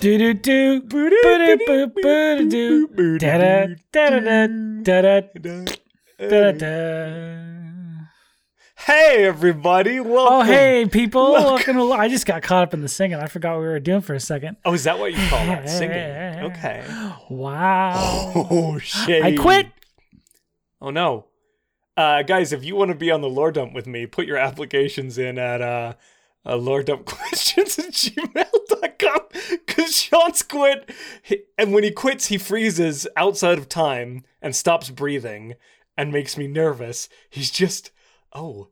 [0.00, 0.80] Do do do.
[0.82, 3.18] Boo doo boo boo do.
[3.18, 4.46] Da da da da
[4.82, 5.64] da da
[6.18, 8.06] da da.
[8.86, 10.34] Hey everybody, welcome.
[10.34, 11.76] Oh hey people, Welcome.
[11.76, 12.00] welcome.
[12.00, 13.18] I just got caught up in the singing.
[13.18, 14.56] I forgot what we were doing for a second.
[14.64, 15.68] Oh, is that what you call that?
[15.68, 16.50] Singing.
[16.50, 16.82] Okay.
[17.28, 18.32] Wow.
[18.34, 19.22] Oh shit.
[19.22, 19.66] I quit.
[20.80, 21.26] Oh no.
[21.96, 24.38] Uh, guys, if you want to be on the lore dump with me, put your
[24.38, 25.92] applications in at uh,
[26.46, 29.20] uh lore dump questions at gmail.com
[29.66, 30.90] because Sean's quit.
[31.22, 35.54] He- And when he quits, he freezes outside of time and stops breathing
[35.96, 37.08] and makes me nervous.
[37.28, 37.90] He's just,
[38.34, 38.68] oh,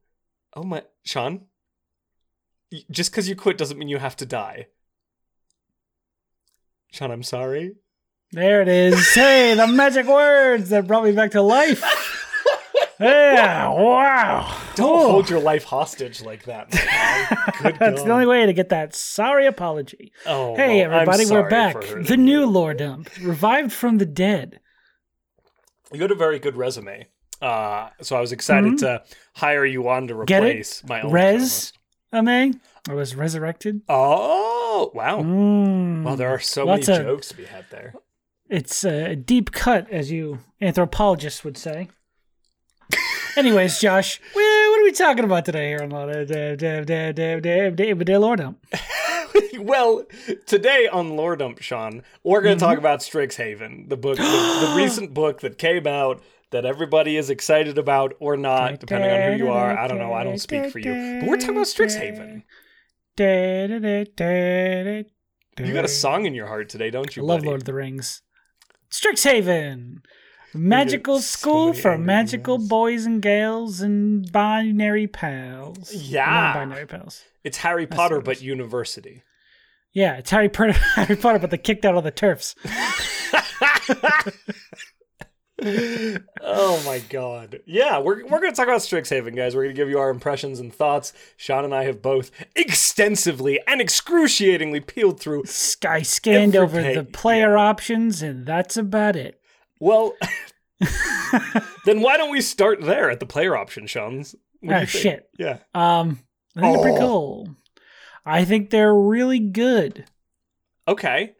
[0.54, 1.42] oh my, Sean,
[2.90, 4.66] just because you quit doesn't mean you have to die.
[6.90, 7.76] Sean, I'm sorry.
[8.32, 9.14] There it is.
[9.14, 11.82] Hey, the magic words that brought me back to life.
[13.00, 13.68] Yeah.
[13.70, 14.56] Wow.
[14.74, 15.10] Don't Oh.
[15.12, 16.70] hold your life hostage like that.
[17.78, 20.12] That's the only way to get that sorry apology.
[20.26, 21.76] Oh, Hey, well, everybody, we're back.
[22.06, 24.60] The new lore dump, revived from the dead.
[25.92, 27.06] You had a very good resume.
[27.40, 29.04] Uh, so I was excited to
[29.34, 30.22] hire you on to Mm-hmm.
[30.34, 31.72] Replace my own Res,
[32.12, 33.82] Ame, I was resurrected.
[33.88, 35.22] Oh, wow.
[35.22, 36.02] Mm.
[36.02, 37.94] Well, there are so Lots many jokes to be had there.
[38.50, 41.90] It's a deep cut, as you anthropologists would say.
[43.38, 47.14] Anyways, Josh, wh- what are we talking about today here on the Dave Dave Dave
[47.14, 48.54] Dave Dave Dave Dave
[49.60, 50.04] well,
[50.46, 52.70] today on Lore Dump, Sean, we're going to Mm-hmm.
[52.72, 57.30] talk about Strixhaven, the book, the, the recent book that came out that everybody is
[57.30, 59.78] excited about or not, depending on who you are.
[59.78, 60.12] I don't know.
[60.12, 61.20] I don't speak for you.
[61.20, 62.42] But we're talking about Strixhaven.
[65.58, 67.22] You got a song in your heart today, don't I you?
[67.22, 67.46] love buddy?
[67.46, 68.22] Lord of the Rings.
[68.90, 69.98] Strixhaven,
[70.54, 75.92] magical school for magical boys and girls and binary pals.
[75.92, 76.26] Yeah.
[76.26, 77.22] non-binary pals.
[77.44, 79.22] It's Harry Potter, but university.
[79.92, 80.72] Yeah, it's Harry Potter.
[80.94, 82.54] Harry Potter, but they kicked out all the TERFs.
[86.40, 87.60] oh my god.
[87.66, 89.56] Yeah, we're, we're going to talk about Strixhaven, guys.
[89.56, 91.12] We're going to give you our impressions and thoughts.
[91.36, 95.46] Sean and I have both extensively and excruciatingly peeled through.
[95.46, 97.62] Sky scanned over the player yeah.
[97.62, 99.37] options, and that's about it.
[99.80, 100.14] Well,
[101.84, 104.34] then why don't we start there at the player option, Sean's?
[104.60, 105.02] What do Oh you think?
[105.02, 105.30] shit.
[105.38, 105.58] Yeah.
[105.74, 106.20] Um,
[106.56, 107.00] I think they're pretty Oh.
[107.00, 107.48] cool.
[108.26, 110.04] I think they're really good.
[110.86, 111.34] Okay.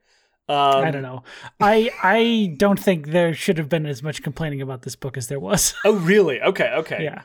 [0.48, 1.24] Um, I don't know.
[1.60, 5.28] I I don't think there should have been as much complaining about this book as
[5.28, 5.74] there was.
[5.84, 6.40] Oh, really?
[6.40, 7.04] Okay, okay.
[7.04, 7.22] yeah.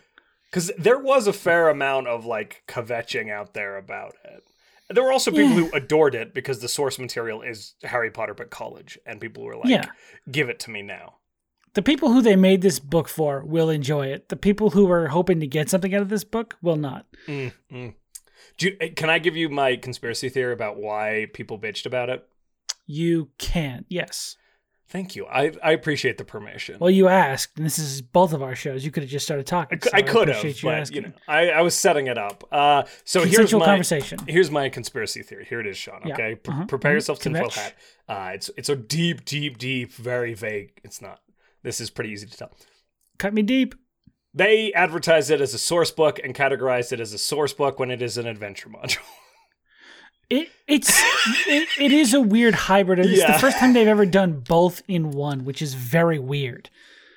[0.49, 4.43] Because there was a fair amount of like kvetching out there about it.
[4.89, 8.49] There were also people who adored it because the source material is Harry Potter but
[8.49, 9.85] college, and people were like, Yeah.
[10.29, 11.15] "Give it to me now."
[11.73, 14.29] The people who they made this book for will enjoy it.
[14.29, 17.07] The people who are hoping to get something out of this book will not.
[17.27, 17.93] Mm, mm.
[18.57, 22.09] Do you, eh, can I give you my conspiracy theory about why people bitched about
[22.09, 22.27] it?
[22.85, 23.85] You can't.
[23.89, 24.37] Yes.
[24.93, 25.25] Thank you.
[25.25, 26.77] I, I appreciate the permission.
[26.79, 28.85] Well, you asked, and this is both of our shows.
[28.85, 29.79] You could have just started talking.
[29.79, 30.95] cou- so I could have, you but asking.
[30.95, 32.43] you know, I, I was setting it up.
[32.51, 34.19] Uh, so here's my conversation.
[34.27, 35.45] here's my conspiracy theory.
[35.49, 36.01] Here it is, Sean.
[36.05, 36.13] Yeah.
[36.13, 36.65] Okay, Uh-huh.
[36.67, 36.95] prepare Mhm.
[36.95, 37.55] yourself, tinfoil Kvetch.
[37.55, 37.73] hat.
[38.07, 40.79] Uh, it's it's a deep, deep, deep, very vague.
[40.83, 41.21] It's not.
[41.63, 42.55] This is pretty easy to tell.
[43.17, 43.73] Cut me deep.
[44.35, 47.89] They advertise it as a source book and categorize it as a source book when
[47.89, 48.97] it is an adventure module.
[50.29, 50.89] It it's
[51.47, 52.99] it, it is a weird hybrid.
[52.99, 53.33] It's Yeah.
[53.33, 56.69] the first time they've ever done both in one, which is very weird.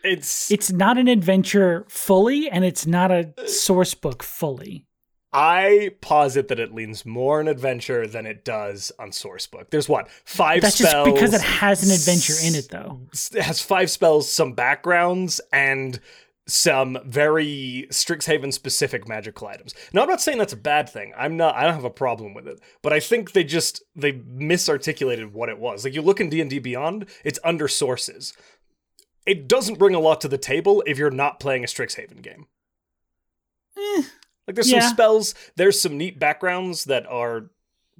[0.04, 4.84] It's It's not an adventure fully, and it's not a source book fully.
[5.32, 9.70] I posit that it leans more on adventure than it does on source book.
[9.70, 11.06] There's what five That's spells.
[11.08, 13.00] just because it has an adventure in it, though.
[13.36, 16.00] It has five spells, some backgrounds, and
[16.48, 19.74] some very Strixhaven specific magical items.
[19.92, 21.12] Now, I'm not saying that's a bad thing.
[21.16, 21.56] I'm not.
[21.56, 22.60] I don't have a problem with it.
[22.82, 25.84] But I think they just they misarticulated what it was.
[25.84, 28.32] Like you look in D and D Beyond, it's under sources.
[29.26, 32.46] It doesn't bring a lot to the table if you're not playing a Strixhaven game.
[33.76, 34.02] Eh,
[34.46, 34.80] Like there's Yeah.
[34.82, 37.50] some spells, there's some neat backgrounds that are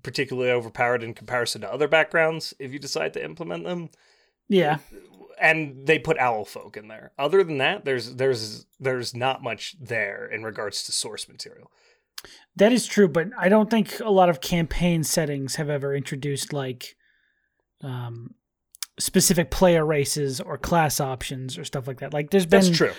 [0.05, 3.91] particularly overpowered in comparison to other backgrounds if you decide to implement them.
[4.49, 4.79] yeah,
[5.41, 7.13] And they put owl folk in there.
[7.19, 11.71] Other than that, there's there's there's not much there in regards to source material.
[12.57, 13.07] that is true.
[13.09, 16.97] But I don't think a lot of campaign settings have ever introduced like
[17.83, 18.35] um,
[18.99, 22.15] specific player races or class options or stuff like that.
[22.15, 22.93] Like there's been That's true.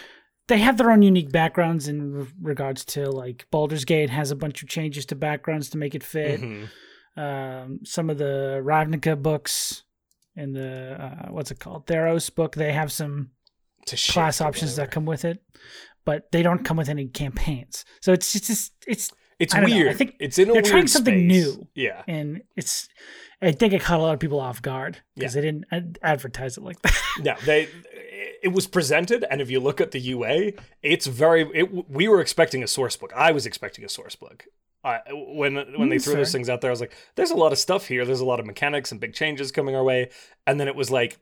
[0.47, 4.35] they have their own unique backgrounds in re- regards to like Baldur's Gate has a
[4.35, 6.39] bunch of changes to backgrounds to make it fit.
[6.41, 6.69] Mhm.
[7.17, 9.81] Um, some of the Ravnica books
[10.37, 13.31] and the uh, what's it called Theros book they have some
[14.09, 15.41] class options that come with it,
[16.05, 17.85] but they don't come with any campaigns.
[18.01, 20.61] So it's just, it's it's It's I don't know, I think it's in a they're
[20.63, 21.45] weird trying something space.
[21.45, 21.67] new.
[21.75, 22.01] Yeah.
[22.07, 22.87] and it's
[23.41, 25.41] I think it caught a lot of people off guard because Yeah.
[25.41, 26.95] they didn't ad- advertise it like that.
[27.23, 27.67] No, they.
[28.43, 31.41] It was presented, and if you look at the UA, it's very.
[31.53, 33.11] It, we were expecting a source book.
[33.15, 34.45] I was expecting a source book.
[34.87, 37.35] I, when when they Mm, threw those things out there, I was like, "There's a
[37.35, 38.05] lot of stuff here.
[38.05, 40.09] There's a lot of mechanics and big changes coming our way."
[40.45, 41.17] And then it was like,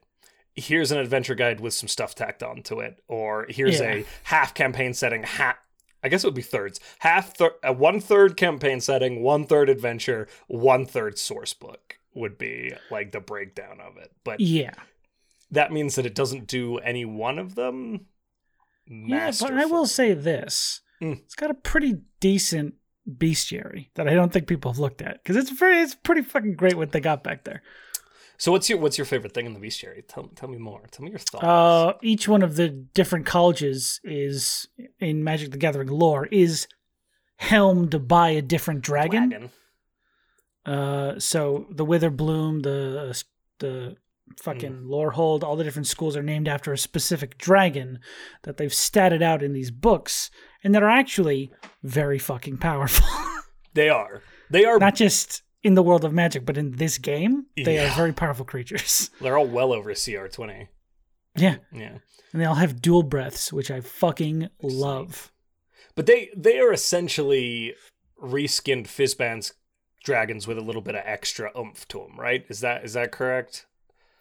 [0.54, 3.92] "Here's an adventure guide with some stuff tacked onto it," or "Here's Yeah.
[3.92, 5.56] a half campaign setting, half."
[6.04, 6.78] I guess it would be thirds.
[7.00, 12.38] Half, thir- a one third campaign setting, one third adventure, one third source book would
[12.38, 14.12] be like the breakdown of it.
[14.22, 14.74] But yeah,
[15.50, 18.06] that means that it doesn't do any one of them.
[18.86, 21.18] yeah, but I will say this: Mm.
[21.24, 22.74] it's got a pretty decent
[23.08, 26.54] bestiary that I don't think people have looked at because it's very, it's pretty fucking
[26.54, 27.62] great what they got back there.
[28.38, 30.02] So what's your what's your favorite thing in the bestiary?
[30.06, 30.82] Tell tell me more.
[30.90, 31.44] Tell me your thoughts.
[31.44, 34.68] Uh, each one of the different colleges is
[35.00, 36.68] in Magic the Gathering lore is
[37.36, 39.28] helmed by a different dragon.
[39.30, 39.50] Dragon.
[40.66, 43.22] Uh, so the Witherbloom, the
[43.58, 43.96] the
[44.40, 44.86] fucking mm.
[44.86, 47.98] Lorehold, all the different schools are named after a specific dragon
[48.42, 50.30] that they've statted out in these books,
[50.64, 51.52] and that are actually
[51.82, 53.06] very fucking powerful.
[53.74, 54.22] They are.
[54.48, 54.78] They are.
[54.78, 57.92] Not just in the world of Magic, but in this game, they Yeah.
[57.92, 59.10] are very powerful creatures.
[59.20, 60.68] they're all well over CR twenty.
[61.36, 61.98] yeah, Yeah.
[62.32, 65.30] and they all have dual breaths, which I fucking love.
[65.94, 67.74] But they they are essentially
[68.18, 69.52] reskinned Fizban's
[70.02, 72.46] dragons with a little bit of extra oomph to them, right?
[72.48, 73.66] Is that is that correct?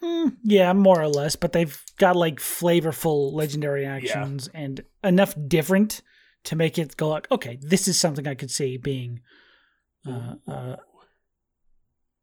[0.06, 6.02] Mm, yeah, more or less, but they've got like flavorful legendary actions and enough different
[6.44, 9.22] to make it go like, okay, this is something I could see being
[10.08, 10.76] uh, uh,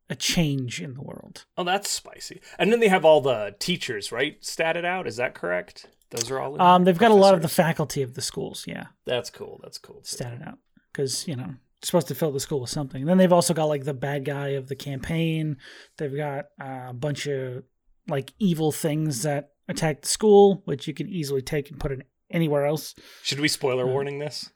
[0.08, 1.44] a change in the world.
[1.56, 2.40] Oh, that's spicy.
[2.58, 4.40] And then they have all the teachers, right?
[4.42, 5.08] Statted out.
[5.08, 5.86] Is that correct?
[6.10, 6.60] Those are all.
[6.60, 9.58] Um, they've got a lot of the faculty of the schools, yeah, That's cool.
[9.62, 10.02] That's cool.
[10.02, 10.16] too.
[10.16, 10.58] statted out
[10.92, 13.06] because you know supposed to fill the school with something.
[13.06, 15.56] then they've also got like the bad guy of the campaign.
[15.98, 17.64] They've got uh, a bunch of
[18.08, 22.02] like evil things that attack the school, which you can easily take and put in
[22.30, 24.50] anywhere else Should we spoiler Uh, warning this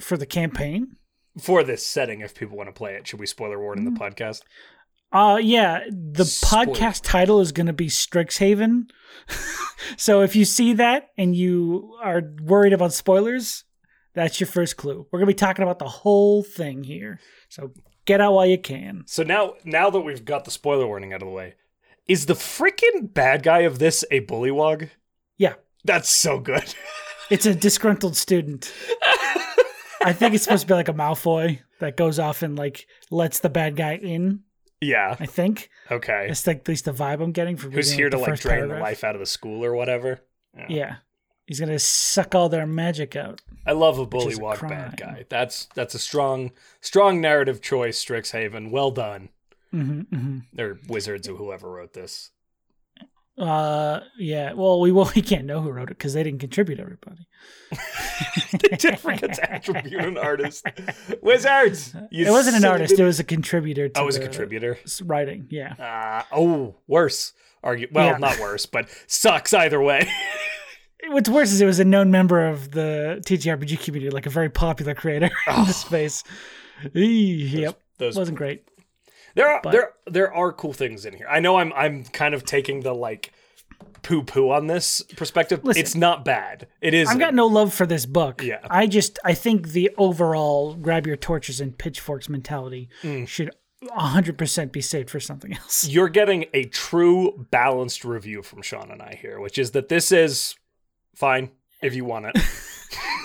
[0.00, 0.96] for the campaign.
[1.40, 2.20] for this setting?
[2.20, 3.94] If people want to play it, should we spoiler warn in Mm.
[3.94, 4.42] the podcast?
[5.10, 8.90] Uh yeah, the podcast title is going to be Strixhaven.
[9.96, 13.64] so if you see that and you are worried about spoilers,
[14.14, 15.06] that's your first clue.
[15.10, 17.20] We're going to be talking about the whole thing here.
[17.48, 17.72] So
[18.04, 19.04] get out while you can.
[19.06, 21.54] So now, now that we've got the spoiler warning out of the way,
[22.08, 24.88] is the freaking bad guy of this a bullywog?
[25.36, 25.54] Yeah.
[25.84, 26.74] That's so good.
[27.30, 28.72] It's a disgruntled student.
[30.02, 33.40] I think it's supposed to be like a Malfoy that goes off and like lets
[33.40, 34.40] the bad guy in.
[34.80, 35.14] yeah.
[35.20, 36.24] I think Okay.
[36.28, 38.56] that's like at least the vibe I'm getting from Who's reading, here to like drain
[38.60, 38.78] paragraph.
[38.78, 40.20] the life out of the school or whatever?
[40.70, 40.96] Yeah,
[41.46, 43.42] he's gonna suck all their magic out.
[43.66, 45.26] I love a bullywog bad guy.
[45.28, 48.70] That's that's a strong strong narrative choice, Strixhaven.
[48.70, 49.28] Well done.
[49.70, 52.30] Hmm hmm They're wizards or whoever wrote this.
[53.36, 54.52] Uh, yeah.
[54.54, 57.26] Well, we well we can't know who wrote it because they didn't contribute everybody.
[58.52, 60.66] they did forget to attribute an artist.
[61.22, 61.94] Wizards.
[62.10, 63.88] It wasn't an artist; it was a contributor.
[63.88, 64.78] To Oh, it was a contributor.
[65.04, 65.46] writing.
[65.50, 65.74] Yeah.
[65.78, 67.32] Uh, oh, worse.
[67.62, 67.88] Argue.
[67.92, 68.18] Well, Yeah.
[68.18, 70.08] not worse, but sucks either way.
[71.08, 74.48] What's worse is it was a known member of the TTRPG community, like a very
[74.50, 76.24] popular creator in the space.
[76.94, 78.64] Eee, yep, Those wasn't great.
[79.38, 81.28] There are But- there there are cool things in here.
[81.30, 83.32] I know I'm I'm kind of taking the like
[84.02, 85.60] poo poo on this perspective.
[85.64, 85.80] Listen.
[85.80, 86.66] it's not bad.
[86.80, 87.08] It is.
[87.08, 88.42] I've got no love for this book.
[88.42, 88.58] Yeah.
[88.68, 93.28] I just I think the overall grab your torches and pitchforks mentality Mm.
[93.28, 93.50] should
[93.96, 95.86] 100% be saved for something else.
[95.88, 100.10] You're getting a true balanced review from Sean and I here, which is that this
[100.10, 100.56] is
[101.14, 102.38] fine if you want it.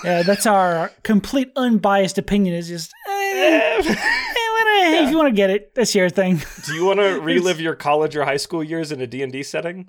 [0.04, 2.54] Yeah, that's our complete unbiased opinion.
[2.54, 3.80] Is just eh,
[4.84, 6.40] eh, whatever, if you want to get it, that's your thing.
[6.66, 9.88] Do you want to relive your college or high school years in a D&D setting?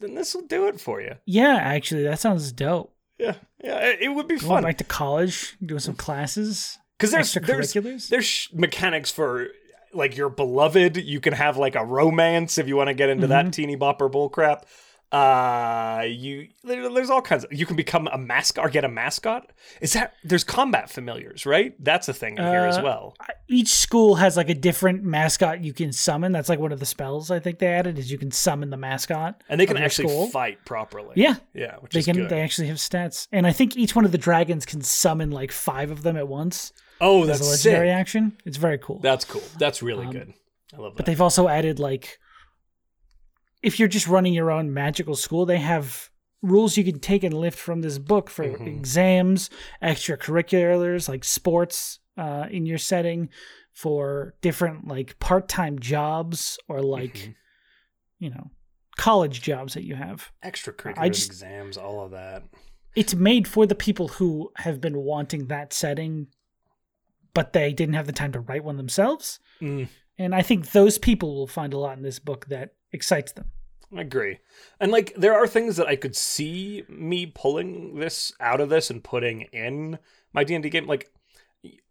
[0.00, 1.14] Then this will do it for you.
[1.26, 2.94] yeah, actually, that sounds dope.
[3.18, 3.34] Yeah.
[3.62, 4.62] Yeah, it it would be Going fun.
[4.64, 9.48] back to college, doing some classes, Cuz there's there's there's mechanics for
[9.94, 13.26] like your beloved you can have like a romance if you want to get into
[13.28, 13.46] Mm-hmm.
[13.46, 14.66] that teeny bopper bull crap
[15.12, 19.52] uh you there's all kinds of you can become a mascot or get a mascot
[19.82, 23.14] is that there's combat familiars right that's a thing in here as Uh, well
[23.46, 26.32] Each school has like a different mascot you can summon.
[26.32, 28.78] That's like one of the spells I think they added is you can summon the
[28.78, 29.42] mascot.
[29.50, 30.28] and they can actually school.
[30.28, 32.16] fight properly Yeah, yeah which they is can.
[32.16, 35.30] good They actually have stats, and I think each one of the dragons can summon
[35.30, 38.38] like five of them at once oh that's a legendary sick action.
[38.46, 38.98] It's very cool.
[39.00, 40.32] that's cool that's really good
[40.72, 42.18] i love Um, but they've also added like
[43.62, 46.10] if you're just running your own magical school, they have
[46.42, 48.66] rules you can take and lift from this book for Mhm.
[48.66, 49.48] exams,
[49.82, 53.28] extracurriculars like sports uh, in your setting,
[53.72, 57.34] for different like part time jobs or like Mhm.
[58.18, 58.50] you know
[58.98, 60.30] college jobs that you have.
[60.44, 62.42] extracurriculars, I just- exams, all of that.
[62.94, 66.26] It's made for the people who have been wanting that setting,
[67.32, 69.40] but they didn't have the time to write one themselves.
[69.62, 69.88] Mm,
[70.18, 73.50] And I think those people will find a lot in this book that excites them.
[73.94, 74.38] I agree.
[74.80, 78.88] And like there are things that I could see me pulling this out of this
[78.90, 79.98] and putting in
[80.32, 81.10] my D&D game like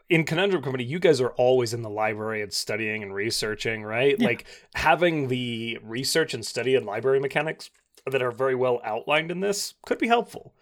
[0.09, 4.17] in Conundrum Company, you guys are always in the library and studying and researching, right?
[4.19, 4.27] Yeah.
[4.27, 7.69] Like having the research and study and library mechanics
[8.05, 10.53] that are very well outlined in this could be helpful.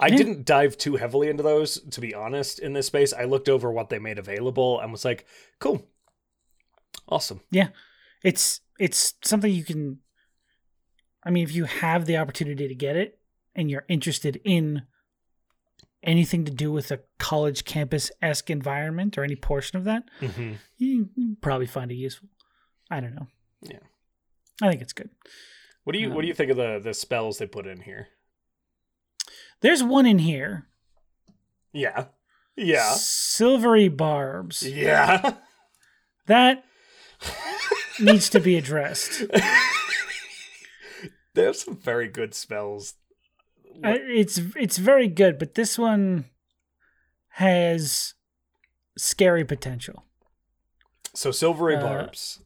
[0.00, 0.16] I Yeah.
[0.18, 3.12] didn't dive too heavily into those, to be honest, in this space.
[3.14, 5.24] I looked over what they made available and was like,
[5.58, 5.86] cool.
[7.08, 7.40] Awesome.
[7.50, 7.68] Yeah.
[8.22, 9.98] It's it's something you can
[11.24, 13.18] I mean if you have the opportunity to get it
[13.54, 14.82] and you're interested in
[16.02, 20.52] anything to do with a college campus esque environment or any portion of that, hmm
[20.76, 22.28] you, you probably find it useful.
[22.90, 23.26] I don't know.
[23.62, 23.80] Yeah.
[24.62, 25.10] I think it's good.
[25.84, 28.08] What do you what do you think of the the spells they put in here?
[29.60, 30.68] There's one in here.
[31.72, 32.06] Yeah.
[32.56, 32.92] Yeah.
[32.92, 34.62] Silvery barbs.
[34.62, 35.34] Yeah.
[36.26, 36.62] That
[38.00, 39.24] needs to be addressed.
[41.34, 42.94] they have some very good spells.
[43.82, 46.24] It's it's very good, but this one
[47.30, 48.14] has
[48.96, 50.04] scary potential.
[51.14, 52.40] So silvery uh, barbs.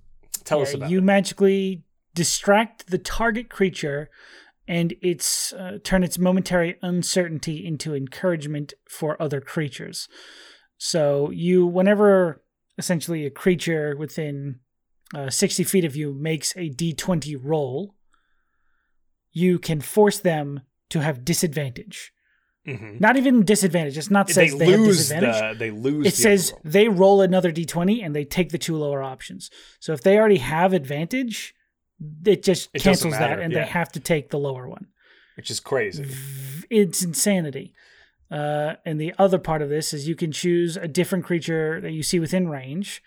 [0.44, 1.04] Tell us about you it.
[1.04, 4.10] magically distract the target creature
[4.68, 10.08] and its uh, turn its momentary uncertainty into encouragement for other creatures.
[10.76, 12.42] So you, whenever
[12.78, 14.60] essentially a creature within
[15.14, 17.94] uh, 60 feet of you makes a d20 roll,
[19.32, 22.12] you can force them to have disadvantage.
[22.66, 23.00] Mhm.
[23.00, 23.98] Not even disadvantage.
[23.98, 25.58] It's not They says they, have lose disadvantage.
[25.58, 26.06] the they lose.
[26.06, 29.50] It the says they roll another d20 and they take the two lower options.
[29.80, 31.54] So if they already have advantage,
[32.24, 33.60] it just It cancels that and yeah.
[33.64, 34.86] they have to take the lower one.
[35.36, 36.06] which is crazy.
[36.70, 37.72] It's insanity.
[38.30, 41.90] Uh, and the other part of this is you can choose a different creature that
[41.92, 43.02] you see within range,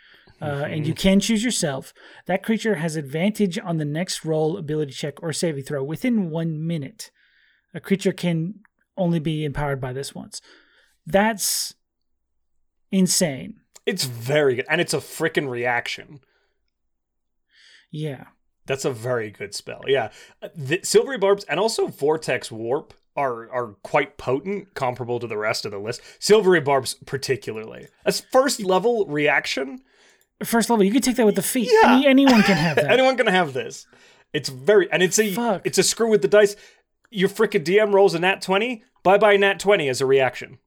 [0.46, 1.02] uh, and you Mm-hmm.
[1.02, 1.94] can choose yourself.
[2.28, 6.66] That creature has advantage on the next roll, ability check, or saving throw within one
[6.66, 7.12] minute.
[7.74, 8.56] A creature can
[8.98, 10.42] only be empowered by this once.
[11.06, 11.74] That's
[12.92, 13.62] insane.
[13.86, 16.20] It's very good, and it's a freaking reaction.
[17.92, 18.26] Yeah.
[18.66, 19.84] That's a very good spell.
[19.88, 20.10] Yeah,
[20.42, 25.38] Uh, the silvery barbs and also vortex warp are are quite potent, comparable to the
[25.38, 26.02] rest of the list.
[26.20, 29.82] Silvery barbs particularly as first level reaction.
[30.44, 31.70] First level, you can take that with the feat.
[31.72, 31.94] Yeah.
[31.96, 32.92] Any, anyone can have that.
[32.92, 33.88] Anyone can have this.
[34.34, 35.62] It's very and it's a Fuck.
[35.66, 36.56] it's a screw with the dice.
[37.10, 38.84] Your frickin' DM rolls a nat twenty.
[39.04, 40.58] Bye bye nat twenty as a reaction.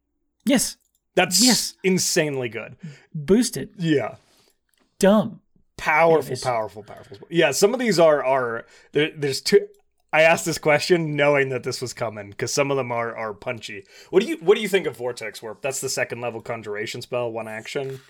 [0.44, 0.76] yes.
[1.14, 1.74] That's Yes.
[1.82, 2.76] insanely good.
[3.12, 3.70] Boosted.
[3.76, 4.14] Yeah.
[5.00, 5.40] Dumb.
[5.76, 6.44] Powerful, Yes.
[6.44, 7.18] powerful, powerful.
[7.28, 9.66] Yeah, some of these are are there, there's two.
[10.12, 13.34] I asked this question knowing that this was coming because some of them are are
[13.34, 13.84] punchy.
[14.10, 15.60] What do you what do you think of Vortex Warp?
[15.60, 18.00] That's the second level conjuration spell, one action.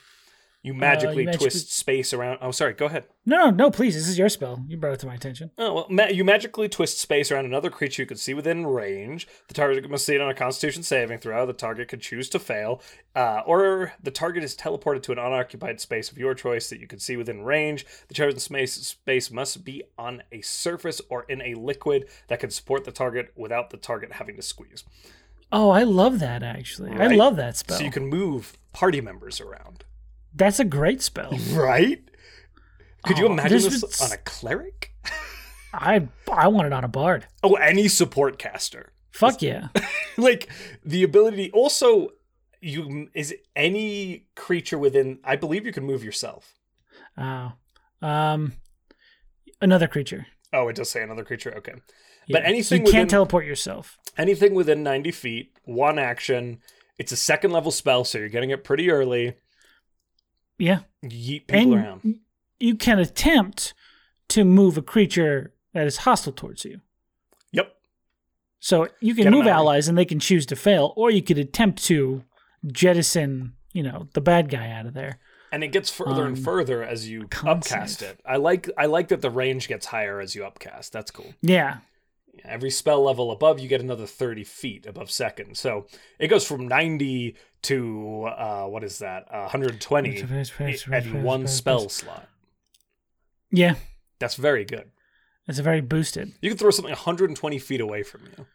[0.68, 2.38] You magically Uh, magically- twist space around.
[2.42, 2.74] Oh, sorry.
[2.74, 3.04] Go ahead.
[3.24, 3.94] No, no, no, please.
[3.94, 4.62] This is your spell.
[4.68, 5.50] You brought it to my attention.
[5.56, 9.26] Oh well, ma- you magically twist space around another creature you can see within range.
[9.48, 11.46] The target must see it on a Constitution saving throw.
[11.46, 12.82] The target could choose to fail,
[13.16, 16.86] uh, or the target is teleported to an unoccupied space of your choice that you
[16.86, 17.86] can see within range.
[18.08, 22.50] The chosen space space must be on a surface or in a liquid that can
[22.50, 24.84] support the target without the target having to squeeze.
[25.50, 26.90] Oh, I love that actually.
[26.92, 27.78] I love that spell.
[27.78, 29.84] So you can move party members around.
[30.38, 31.36] That's a great spell.
[31.52, 32.02] Right?
[33.04, 34.92] Could you Oh, imagine there's this been on a cleric?
[35.72, 37.26] I I want it on a bard.
[37.42, 38.92] Oh, any support caster.
[39.12, 39.68] Fuck yeah.
[40.16, 40.48] like
[40.84, 42.08] the ability also
[42.60, 46.54] you is any creature within i believe you can move yourself
[47.16, 47.52] Oh.
[48.02, 48.54] Um
[49.60, 50.26] another creature.
[50.52, 51.74] oh it does say another creature okay
[52.26, 52.38] Yeah.
[52.40, 53.96] But anything you within- can't teleport yourself.
[54.16, 56.58] anything within 90 feet one action
[56.98, 59.34] it's a second level spell so you're getting it pretty early
[60.58, 60.80] Yeah.
[61.02, 62.20] you yeet people and around
[62.58, 63.72] you can attempt
[64.28, 66.80] to move a creature that is hostile towards you.
[67.52, 67.76] yep
[68.58, 71.38] So you can Get move allies and they can choose to fail, or you could
[71.38, 72.24] attempt to
[72.66, 75.18] jettison, you know, the bad guy out of there.
[75.52, 78.10] and it gets further and Um, further as you upcast save.
[78.10, 81.32] it i like i like that the range gets higher as you upcast that's cool
[81.40, 81.78] Yeah.
[82.44, 85.86] Every spell level above you get another 30 feet above second so
[86.18, 90.22] it goes from 90 to uh what is that uh, 120
[90.92, 92.28] at one spell slot
[93.50, 93.74] Yeah.
[94.18, 94.90] that's very good
[95.46, 96.32] It's a very boosted.
[96.40, 98.46] you can throw something 120 feet away from you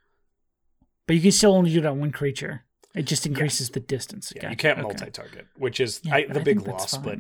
[1.08, 2.64] But you can still only do that on one creature.
[2.96, 4.32] It just increases the distance.
[4.36, 6.96] Yeah, Got you can't multi-target, which is Yeah, I, the I big loss.
[6.98, 7.20] But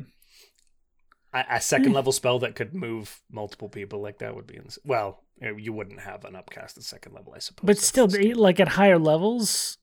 [1.33, 4.77] a, a second level spell that could move multiple people like that would be ins-
[4.85, 5.23] well.
[5.57, 7.65] You wouldn't have an upcast at second level, I suppose.
[7.65, 8.37] But still, scale.
[8.37, 9.77] like at higher levels,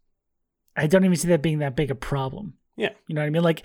[0.77, 2.55] I don't even see that being that big a problem.
[2.77, 2.91] Yeah.
[3.07, 3.43] You know what I mean?
[3.43, 3.63] Like,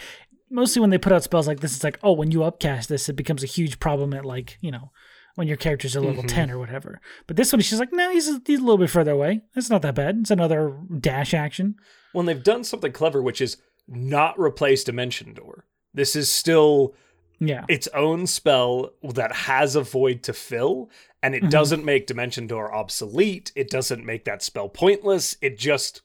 [0.49, 3.07] mostly when they put out spells like this, it's like, oh, when you upcast this,
[3.09, 4.91] it becomes a huge problem at, like, you know,
[5.35, 6.27] when your character's a level Mhm.
[6.27, 7.01] 10 or whatever.
[7.27, 9.41] But this one, she's like, no, he's a, he's a little bit further away.
[9.55, 10.17] It's not that bad.
[10.21, 11.75] It's another dash action.
[12.13, 15.65] when they've done something clever, which is not replace Dimension Door.
[15.93, 16.93] This is still
[17.39, 17.65] Yeah.
[17.67, 20.89] its own spell that has a void to fill,
[21.21, 21.49] and it Mhm.
[21.49, 23.51] doesn't make Dimension Door obsolete.
[23.55, 25.37] It doesn't make that spell pointless.
[25.41, 26.01] It just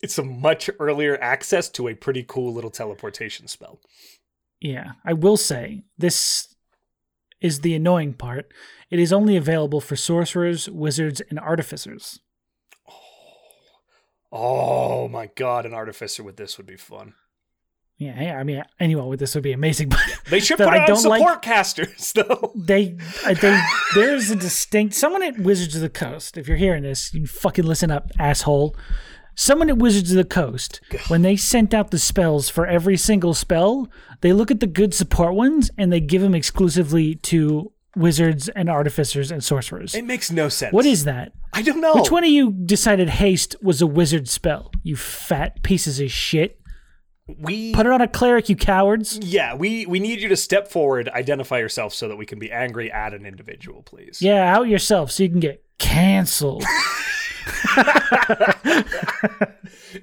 [0.00, 3.80] it's a much earlier access to a pretty cool little teleportation spell.
[4.60, 4.92] Yeah.
[5.04, 6.56] I will say, this
[7.40, 8.52] is the annoying part.
[8.90, 12.18] It is only available for sorcerers, wizards, and artificers.
[14.32, 17.14] Oh my god, an artificer with this would be fun.
[18.04, 20.86] Yeah, I mean, anyone with this would be amazing, but They should put I on
[20.88, 22.52] don't like- support casters though.
[22.54, 23.60] they, I they,
[23.94, 26.36] there's a distinct someone at Wizards of the Coast.
[26.38, 28.76] If you're hearing this, you fucking listen up, asshole.
[29.34, 33.32] Someone at Wizards of the Coast, when they sent out the spells for every single
[33.32, 33.88] spell,
[34.20, 38.68] they look at the good support ones and they give them exclusively to wizards and
[38.68, 39.94] artificers and sorcerers.
[39.94, 40.72] It makes no sense.
[40.72, 41.32] What is that?
[41.54, 41.94] I don't know.
[41.94, 44.70] Which one of you decided haste was a wizard spell?
[44.82, 46.58] You fat pieces of shit.
[47.38, 49.18] We Put it on a cleric, you cowards.
[49.22, 52.50] Yeah, we we need you to step forward, identify yourself so that we can be
[52.50, 54.20] angry at an individual, please.
[54.20, 56.64] Yeah, out yourself so you can get canceled.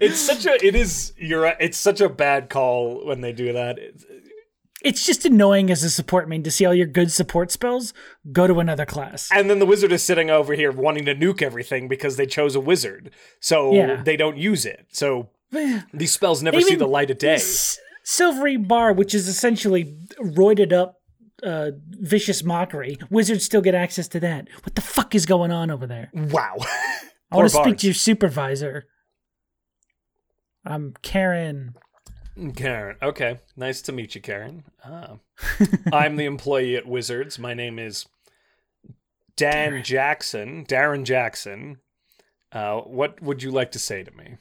[0.02, 3.78] It's such a it is you're it's such a bad call when they do that.
[3.80, 4.06] It's-
[4.82, 7.94] it's just annoying as a support main to see all your good support spells
[8.32, 9.28] go to another class.
[9.34, 12.56] And then the wizard is sitting over here wanting to nuke everything because they chose
[12.56, 13.12] a wizard.
[13.42, 14.02] So Yeah.
[14.02, 14.86] they don't use it.
[14.94, 15.32] So
[15.94, 17.36] these spells never see the light of day.
[17.36, 20.96] S- Silvery Barbs, which is essentially roided up
[21.44, 24.48] uh, vicious mockery, wizards still get access to that.
[24.64, 26.10] What the fuck is going on over there?
[26.14, 26.58] Wow.
[27.32, 28.88] I want to speak to your supervisor.
[30.66, 31.76] I'm Karen.
[32.56, 32.98] Karen.
[33.02, 33.40] Okay.
[33.56, 34.64] Nice to meet you, Karen.
[34.84, 35.18] Ah.
[35.94, 37.38] I'm the employee at Wizards.
[37.38, 38.06] My name is
[39.36, 39.84] Dan Darren.
[39.84, 40.66] Jackson.
[40.66, 41.78] Darren Jackson.
[42.52, 44.38] Uh, what would you like to say to me?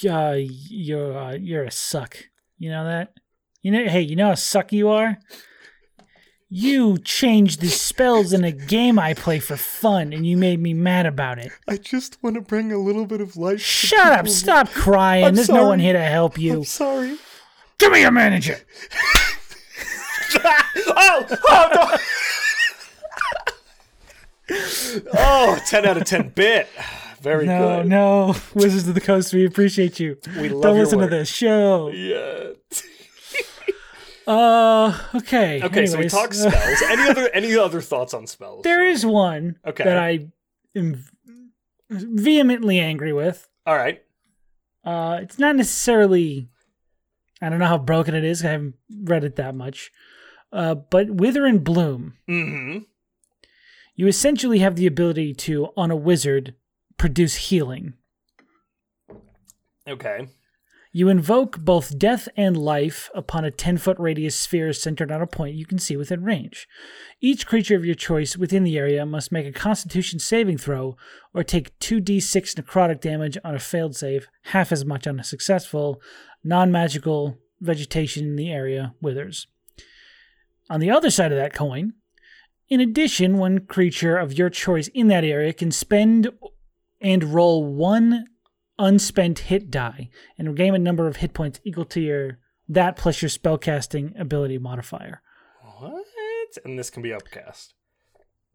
[0.00, 2.16] Yeah, you're uh, you're a suck.
[2.58, 3.14] You know that?
[3.62, 5.18] You know, hey, you know how suck you are.
[6.48, 10.72] You changed the spells in a game I play for fun, and you made me
[10.72, 11.50] mad about it.
[11.66, 13.60] I just want to bring a little bit of life.
[13.60, 14.28] Shut up!
[14.28, 15.24] Stop crying.
[15.24, 16.58] I'm There's no one here to help you.
[16.58, 17.18] I'm sorry.
[17.78, 18.58] Give me your manager.
[20.44, 21.98] oh, oh
[24.50, 24.56] no.
[25.14, 26.68] oh, 10 out of 10 bit.
[27.24, 27.88] Very No, good.
[27.88, 30.16] no, Wizards of the Coast, we appreciate you.
[30.38, 31.10] We love Don't listen work.
[31.10, 31.88] to this show.
[31.90, 32.50] Yeah.
[34.26, 35.62] Uh, okay.
[35.62, 36.82] Okay, so we anyways, talk spells.
[36.88, 38.62] any other any other thoughts on spells?
[38.64, 39.84] there is one Okay.
[39.84, 40.28] that I
[40.74, 41.04] am
[41.90, 43.46] vehemently angry with.
[43.66, 44.02] All right.
[44.82, 46.48] Uh, it's not necessarily.
[47.42, 48.42] I don't know how broken it is.
[48.42, 49.90] I haven't read it that much.
[50.50, 52.78] Uh, but Wither and Bloom, Mm-hmm.
[53.94, 56.54] you essentially have the ability to, on a wizard,
[56.96, 57.94] produce healing.
[59.86, 60.28] Okay.
[60.96, 65.26] You invoke both death and life upon a 10 foot radius sphere centered on a
[65.26, 66.68] point you can see within range.
[67.20, 70.96] Each creature of your choice within the area must make a constitution saving throw
[71.34, 76.00] or take 2d6 necrotic damage on a failed save, half as much on a successful.
[76.44, 79.48] Non magical vegetation in the area withers.
[80.70, 81.94] On the other side of that coin,
[82.68, 86.30] in addition, one creature of your choice in that area can spend
[87.00, 88.26] and roll one
[88.78, 93.22] unspent hit die and regain a number of hit points equal to your that plus
[93.22, 95.22] your spellcasting ability modifier.
[95.78, 96.04] What?
[96.64, 97.74] And this can be upcast.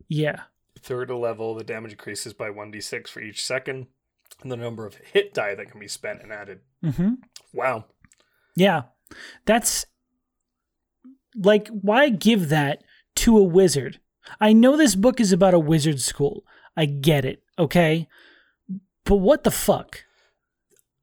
[0.08, 0.44] Yeah.
[0.82, 3.88] Third level, the damage increases by 1d6 for each second,
[4.42, 6.62] and the number of hit die that can be spent and added.
[6.84, 7.16] hmm
[7.54, 7.86] Wow.
[8.56, 8.84] Yeah.
[9.46, 9.86] That's
[11.36, 12.84] like why give that
[13.18, 14.00] to a wizard?
[14.40, 16.44] I know this book is about a wizard school.
[16.78, 18.08] I get it, okay?
[19.10, 20.04] But what the fuck?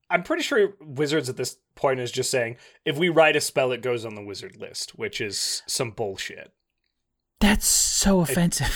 [0.09, 3.73] I'm pretty sure Wizards at this point is just saying if we write a spell,
[3.73, 6.53] it goes on the wizard list, which is some bullshit.
[7.41, 8.73] That's so offensive.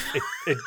[0.49, 0.59] It,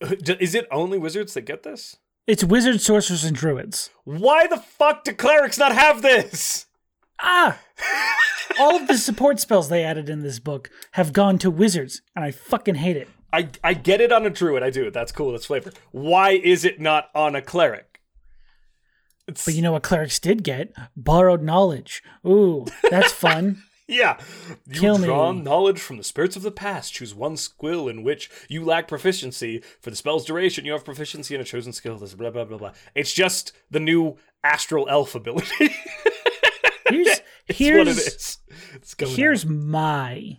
[0.00, 1.98] it, D- is it only wizards that get this?
[2.26, 3.90] it's wizards, sorcerers, and druids.
[4.04, 6.64] Why the fuck do clerics not have this?
[7.20, 7.58] Ah!
[8.58, 12.24] All of the support spells they added in this book have gone to wizards, and
[12.24, 13.08] I fucking hate it.
[13.36, 14.62] I I get it on a druid.
[14.62, 14.90] I do.
[14.90, 15.32] That's cool.
[15.32, 15.72] That's flavor.
[15.92, 18.00] Why is it not on a cleric?
[19.28, 20.72] It's, But you know what clerics did get?
[20.96, 22.02] Borrowed knowledge.
[22.26, 23.62] Ooh, that's fun.
[23.88, 24.18] yeah,
[24.66, 25.42] you Kill draw me.
[25.42, 26.94] knowledge from the spirits of the past.
[26.94, 29.62] Choose one skill in which you lack proficiency.
[29.80, 31.98] For the spell's duration, you have proficiency in a chosen skill.
[31.98, 32.72] This blah blah blah blah.
[32.94, 35.74] It's just the new astral elf ability.
[36.88, 37.08] Here's
[37.48, 38.38] it's here's what it is.
[38.74, 40.38] It's going here's my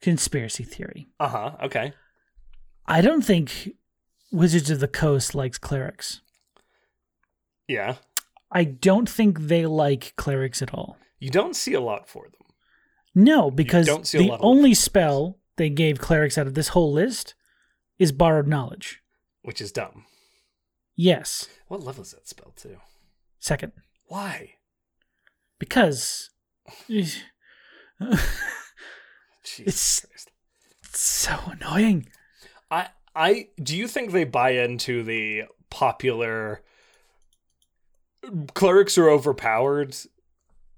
[0.00, 1.08] conspiracy theory.
[1.18, 1.50] Uh huh.
[1.64, 1.92] Okay.
[2.86, 3.70] I don't think
[4.32, 6.20] Wizards of the Coast likes clerics.
[7.66, 7.96] Yeah.
[8.52, 10.98] I don't think they like clerics at all.
[11.18, 12.40] You don't see a lot for them.
[13.14, 17.34] No, because the only spell they gave clerics out of this whole list
[17.98, 19.00] is borrowed knowledge.
[19.42, 20.04] which is dumb.
[20.96, 21.48] Yes.
[21.68, 22.76] What level is that spell too?
[23.40, 23.72] Second.
[24.06, 24.54] Why?
[25.58, 26.30] Because
[26.88, 27.20] it's
[29.58, 30.26] It's-
[30.92, 32.08] so annoying.
[32.70, 36.62] I I do you think they buy into the popular
[38.54, 39.96] clerics are overpowered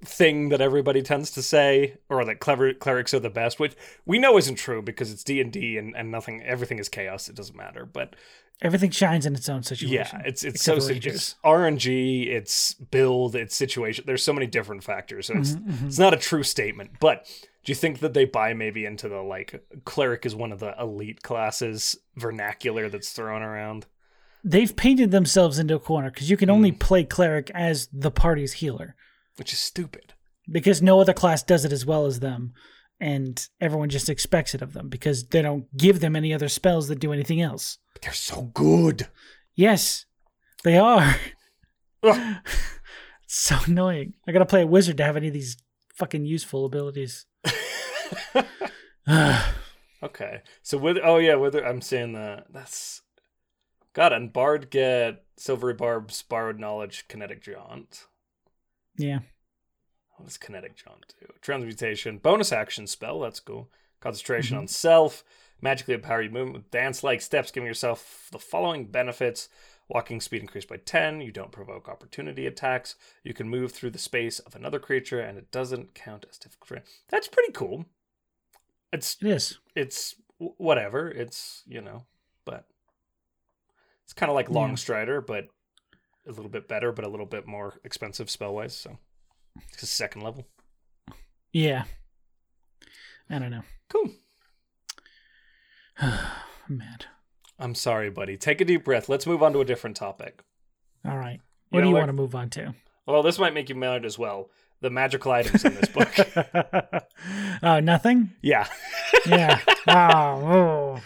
[0.05, 4.19] thing that everybody tends to say or that clever clerics are the best which we
[4.19, 7.85] know isn't true because it's D&D and and nothing everything is chaos it doesn't matter
[7.87, 8.15] but
[8.63, 9.95] Everything shines in its own situation.
[9.95, 11.35] yeah it's it's so it's.
[11.45, 15.87] RNG it's build it's situation there's so many different factors so it's Mhm, mhm.
[15.87, 17.27] it's not a true statement but
[17.65, 20.75] do you think that they buy maybe into the like cleric is one of the
[20.81, 23.87] elite classes vernacular that's thrown around
[24.45, 26.79] They've painted themselves into a corner because you can only Mm.
[26.79, 28.95] play cleric as the party's healer
[29.37, 30.15] which is stupid
[30.51, 32.53] because no other class does it as well as them,
[33.01, 36.89] and everyone just expects it of them because they don't give them any other spells
[36.89, 37.79] that do anything else.
[37.93, 39.09] but they're so good
[39.55, 40.05] Yes,
[40.65, 41.17] they are.
[43.29, 44.15] So annoying.
[44.27, 45.57] I gotta play a wizard to have any of these
[45.97, 47.27] fucking useful abilities.
[50.03, 53.03] okay so with oh yeah whether i'm saying that that's
[53.93, 58.07] god and bard get silvery barbs borrowed knowledge kinetic jaunt
[58.97, 59.21] yeah.
[60.17, 61.27] What does kinetic jaunt do?
[61.43, 63.21] Transmutation, bonus action spell.
[63.21, 63.71] That's cool.
[64.01, 64.61] Concentration Mhm.
[64.61, 65.23] on self.
[65.61, 69.49] Magically empower your movement with dance-like steps, giving yourself the following benefits:
[69.89, 71.21] walking speed increased by ten.
[71.21, 72.97] You don't provoke opportunity attacks.
[73.25, 76.83] You can move through the space of another creature, and it doesn't count as difficult.
[77.09, 77.87] That's pretty cool.
[78.93, 79.59] It's It is.
[79.75, 81.11] it's whatever.
[81.11, 82.07] It's you know,
[82.45, 82.69] but
[84.05, 84.55] it's kind of like Yeah.
[84.55, 85.49] Longstrider, but
[86.27, 88.75] a little bit better, but a little bit more expensive spell wise.
[88.77, 88.99] So
[89.73, 90.47] it's a second level.
[91.53, 91.85] Yeah.
[93.31, 93.63] I don't know.
[93.89, 94.11] Cool.
[96.01, 96.19] I'm
[96.79, 97.07] mad.
[97.59, 98.37] I'm sorry, buddy.
[98.37, 99.09] Take a deep breath.
[99.09, 100.43] Let's move on to a different topic.
[101.05, 101.41] All right.
[101.71, 102.75] You What do you like- want to move on to?
[103.07, 104.51] Well, this might make you mad as well.
[104.81, 106.13] The magical items in this book.
[107.63, 108.33] oh, nothing?
[108.43, 108.67] yeah.
[109.27, 109.61] Yeah.
[109.89, 111.01] oh, oh.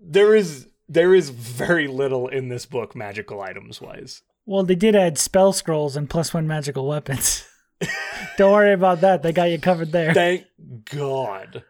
[0.00, 4.22] There is there is very little in this book magical items wise.
[4.50, 7.46] Well, they did add spell scrolls and plus one magical weapons.
[8.36, 9.22] Don't worry about that.
[9.22, 10.12] They got you covered there.
[10.12, 10.44] Thank
[10.92, 11.62] God.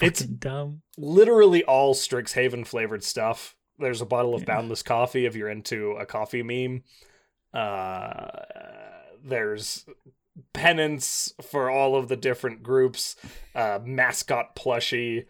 [0.00, 0.80] It's dumb.
[0.96, 3.54] literally all Strixhaven flavored stuff.
[3.78, 4.46] There's a bottle of Yeah.
[4.46, 6.82] Boundless coffee if you're into a coffee meme.
[7.52, 8.26] Uh,
[9.22, 9.84] there's
[10.54, 13.16] pennants for all of the different groups.
[13.54, 15.26] Uh, mascot plushie.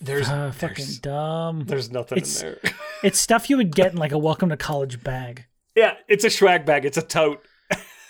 [0.00, 1.64] There's Ah, fucking there's, dumb.
[1.66, 2.72] there's nothing It's- in there.
[3.02, 5.44] It's stuff you would get in like a welcome to college bag.
[5.74, 6.84] yeah, it's a swag bag.
[6.84, 7.44] It's a tote.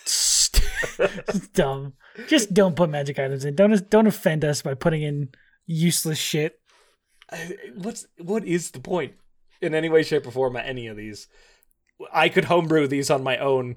[0.04, 0.50] It's
[1.54, 1.94] dumb.
[2.28, 3.54] Just don't put magic items in.
[3.54, 5.30] Don't don't offend us by putting in
[5.66, 6.60] useless shit.
[7.76, 9.14] What's what is the point
[9.62, 11.28] in any way, shape, or form at any of these?
[12.12, 13.76] I could homebrew these on my own,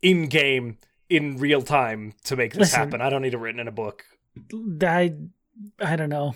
[0.00, 0.78] in game,
[1.10, 2.78] in real time to make this Listen.
[2.80, 3.00] happen.
[3.02, 4.04] I don't need it written in a book.
[4.82, 5.14] I
[5.80, 6.34] I don't know.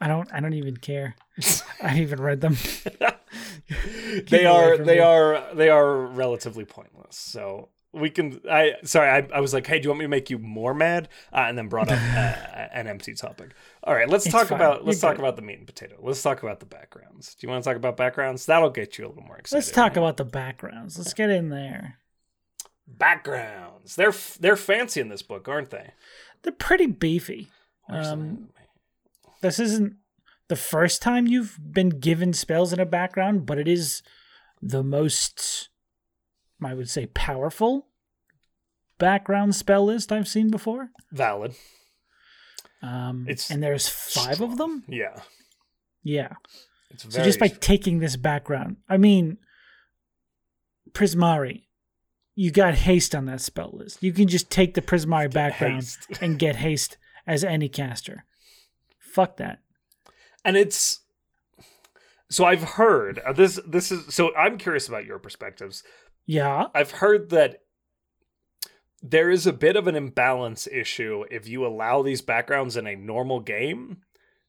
[0.00, 1.16] I don't I don't even care.
[1.82, 2.56] I haven't even read them.
[4.28, 4.98] they are they me.
[5.00, 7.16] are they are relatively pointless.
[7.16, 8.40] So we can.
[8.50, 9.08] I sorry.
[9.08, 11.08] I, I was like, hey, do you want me to make you more mad?
[11.32, 13.52] Uh, and then brought up uh, an empty topic.
[13.84, 14.56] All right, let's It's talk fine.
[14.58, 15.22] about let's You're talk good.
[15.24, 15.96] about the meat and potato.
[16.00, 17.34] Let's talk about the backgrounds.
[17.36, 18.46] Do you want to talk about backgrounds?
[18.46, 19.58] That'll get you a little more excited.
[19.58, 19.98] Let's talk right?
[19.98, 20.98] about the backgrounds.
[20.98, 21.98] Let's get in there.
[22.86, 23.96] backgrounds.
[23.96, 25.92] They're they're fancy in this book, aren't they?
[26.42, 27.48] They're pretty beefy.
[27.88, 28.48] Um,
[29.44, 29.96] This isn't
[30.48, 34.02] the first time you've been given spells in a background, but it is
[34.62, 35.68] the most,
[36.64, 37.88] I would say, powerful
[38.98, 40.88] background spell list I've seen before.
[41.12, 41.54] valid?
[42.80, 44.84] Um, It's and there's five of them.
[44.88, 45.20] Yeah,
[46.02, 46.32] Yeah.
[46.90, 47.60] it's So just by strong.
[47.60, 49.36] taking this background, I mean,
[50.92, 51.64] Prismari,
[52.34, 54.02] you got haste on that spell list.
[54.02, 58.24] You can just take the Prismari background and get haste as any caster.
[59.14, 59.60] Fuck that.
[60.44, 61.00] and it's
[62.28, 63.60] so I've heard uh, this.
[63.64, 65.84] This is so I'm curious about your perspectives.
[66.26, 66.66] Yeah.
[66.74, 67.60] I've heard that
[69.00, 72.96] there is a bit of an imbalance issue if you allow these backgrounds in a
[72.96, 73.98] normal game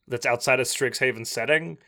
[0.08, 1.78] that's outside of Strixhaven setting.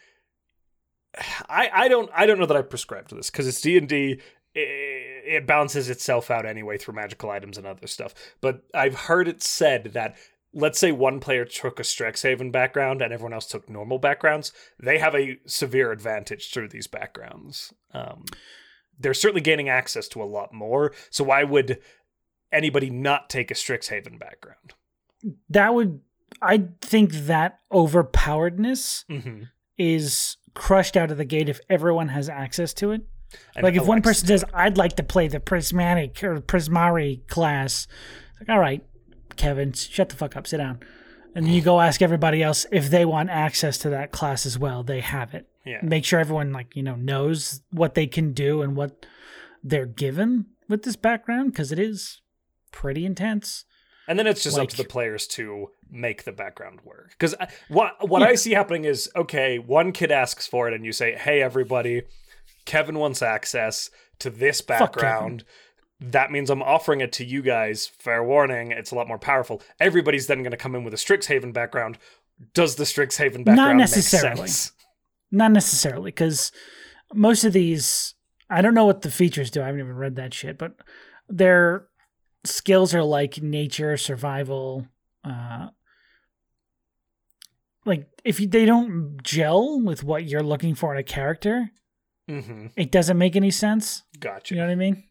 [1.49, 3.89] I, I don't I don't know that I prescribe to this because it's D and
[3.89, 4.21] D.
[4.55, 8.15] It balances itself out anyway through magical items and other stuff.
[8.41, 10.17] But I've heard it said that
[10.55, 14.99] let's say one player took a Strixhaven background and everyone else took normal backgrounds, they
[14.99, 17.73] have a severe advantage through these backgrounds.
[17.93, 18.25] Um,
[18.99, 20.93] they're certainly gaining access to a lot more.
[21.11, 21.79] So why would
[22.51, 24.75] anybody not take a Strixhaven background?
[25.51, 26.01] That would,
[26.41, 29.43] I think that overpoweredness Mm-hmm.
[29.77, 33.03] is crushed out of the gate if everyone has access to it.
[33.55, 37.87] And like if one person says, "I'd like to play the prismatic or prismari class,"
[38.41, 38.83] like, all right,
[39.39, 40.81] Kevin, shut the fuck up, sit down,
[41.35, 44.83] and you go ask everybody else if they want access to that class as well.
[44.83, 45.49] They have it.
[45.65, 49.07] yeah, Make sure everyone like you know knows what they can do and what
[49.65, 52.21] they're given with this background because it is
[52.73, 53.65] pretty intense.
[54.07, 57.11] and then it's just up to the players to make the background work.
[57.11, 58.29] Because uh, what what Yeah.
[58.29, 62.03] I see happening is okay, one kid asks for it, and you say, "Hey, everybody,
[62.65, 65.45] Kevin wants access to this background."
[66.01, 67.87] That means I'm offering it to you guys.
[67.87, 69.61] Fair warning, it's a lot more powerful.
[69.81, 71.99] Everybody's then going to come in with a Strixhaven background.
[72.55, 74.29] Does the Strixhaven background not necessarily.
[74.43, 74.73] make sense?
[75.33, 76.53] Not necessarily, because
[77.13, 78.15] most of these,
[78.49, 79.61] I don't know what the features do.
[79.61, 80.75] I haven't even read that shit, but
[81.29, 81.89] their
[82.45, 84.87] skills are like nature, survival.
[85.25, 85.69] Uh,
[87.85, 91.71] like if you, they don't gel with what you're looking for in a character,
[92.31, 92.67] Mm-hmm.
[92.77, 94.03] it doesn't make any sense.
[94.21, 94.55] Gotcha.
[94.55, 95.05] You know what I mean?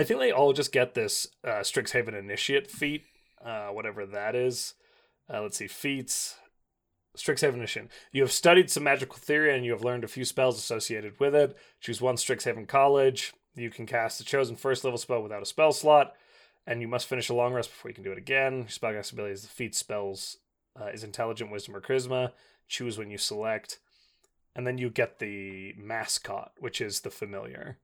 [0.00, 3.04] I think they all just get this uh, Strixhaven Initiate feat,
[3.44, 4.72] uh, whatever that is.
[5.28, 6.36] Uh, let's see, feats.
[7.18, 7.88] Strixhaven Initiate.
[8.10, 11.34] You have studied some magical theory and you have learned a few spells associated with
[11.34, 11.54] it.
[11.82, 13.34] Choose one Strixhaven College.
[13.54, 16.14] You can cast a chosen first level spell without a spell slot,
[16.66, 18.54] and you must finish a long rest before you can do it again.
[18.54, 20.38] Your spellcasting ability is the feat spells
[20.80, 22.32] uh, is intelligent, wisdom, or charisma.
[22.68, 23.80] Choose when you select,
[24.56, 27.76] and then you get the mascot, which is the familiar.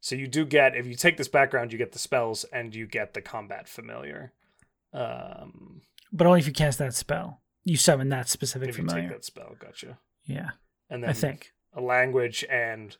[0.00, 2.86] So you do get if you take this background, you get the spells and you
[2.86, 4.32] get the combat familiar.
[4.92, 5.82] Um,
[6.12, 7.40] But only if you cast that spell.
[7.64, 9.98] You summon that specific if you take that spell, gotcha.
[10.24, 10.50] Yeah,
[10.88, 11.52] And then I think.
[11.74, 12.96] a language and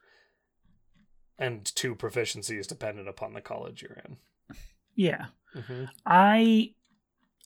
[1.38, 4.18] and two proficiencies dependent upon the college you're in.
[4.94, 5.26] Yeah.
[5.56, 5.84] Mm-hmm.
[6.04, 6.74] I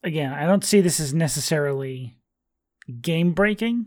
[0.02, 2.18] again, I don't see this as necessarily
[3.00, 3.86] game breaking.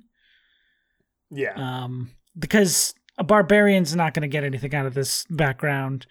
[1.29, 6.05] Yeah, Um because a barbarian's not going to get anything out of this background.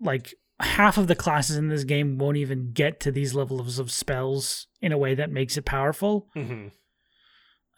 [0.00, 3.90] Like half of the classes in this game won't even get to these levels of
[3.90, 6.28] spells in a way that makes it powerful.
[6.34, 6.68] hmm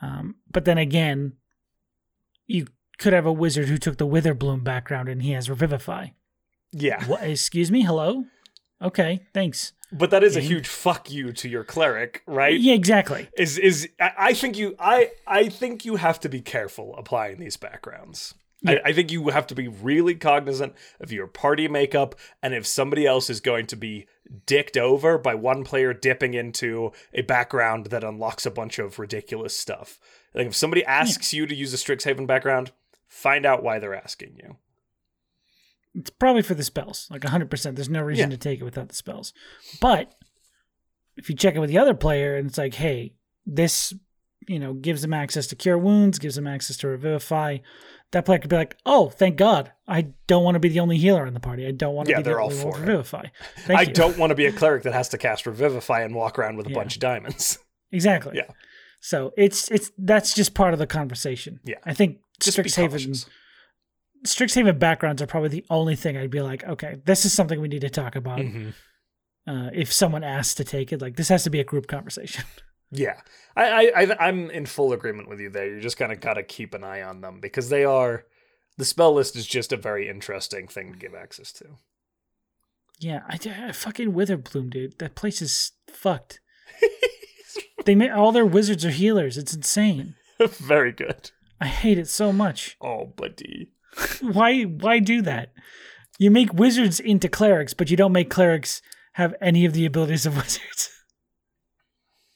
[0.00, 1.34] Um, but then again,
[2.46, 2.66] you
[2.98, 6.08] could have a wizard who took the Witherbloom background and he has Revivify.
[6.72, 7.04] yeah.
[7.06, 7.22] What?
[7.22, 7.82] Excuse me?
[7.82, 8.24] Hello?
[8.80, 9.72] Okay, thanks.
[9.92, 12.58] But that is a huge fuck you to your cleric, right?
[12.58, 13.28] Yeah, exactly.
[13.36, 17.56] Is is I think you I I think you have to be careful applying these
[17.58, 18.34] backgrounds.
[18.62, 18.78] Yeah.
[18.84, 22.66] I, I think you have to be really cognizant of your party makeup and if
[22.66, 24.06] somebody else is going to be
[24.46, 29.56] dicked over by one player dipping into a background that unlocks a bunch of ridiculous
[29.56, 29.98] stuff.
[30.34, 32.72] Like if somebody asks you to use a Strixhaven background,
[33.08, 34.56] find out why they're asking you.
[35.94, 37.74] It's probably for the spells, like 100%.
[37.76, 38.36] There's no reason Yeah.
[38.36, 39.34] to take it without the spells.
[39.80, 40.14] But
[41.16, 43.12] if you check it with the other player and it's like, hey,
[43.44, 43.92] this,
[44.48, 47.58] you know, gives them access to cure wounds, gives them access to revivify,
[48.12, 49.72] that player could be like, oh, thank God.
[49.88, 51.66] I don't want to be the only healer in the party.
[51.66, 53.26] I don't want to Yeah, be the they're all for revivify.
[53.60, 53.92] Thank I you.
[53.92, 56.66] don't want to be a cleric that has to cast Revivify and walk around with
[56.66, 56.74] a Yeah.
[56.76, 57.58] bunch of diamonds.
[57.94, 58.32] Exactly.
[58.36, 58.50] Yeah.
[59.00, 61.60] So it's it's that's just part of the conversation.
[61.62, 61.74] Yeah.
[61.84, 63.28] I think Just Strixhaven.
[64.26, 67.68] Strixhaven backgrounds are probably the only thing I'd be like, okay, this is something we
[67.68, 68.38] need to talk about.
[68.38, 68.72] Mhm.
[69.46, 72.44] Uh, if someone asks to take it, like this has to be a group conversation.
[72.94, 73.20] Yeah,
[73.56, 75.66] I, I, I I'm in full agreement with you there.
[75.74, 78.26] You just kind of gotta keep an eye on them because they are.
[78.76, 81.64] The spell list is just a very interesting thing to give access to.
[82.98, 84.98] yeah, I, I fucking Witherbloom, dude.
[84.98, 86.40] That place is fucked.
[87.84, 89.36] they make all their wizards are healers.
[89.38, 90.14] It's insane.
[90.40, 91.30] very good.
[91.60, 92.76] I hate it so much.
[92.80, 93.70] Oh, buddy.
[94.20, 95.52] why why do that?
[96.18, 98.82] You make wizards into clerics, but you don't make clerics
[99.14, 100.90] have any of the abilities of wizards.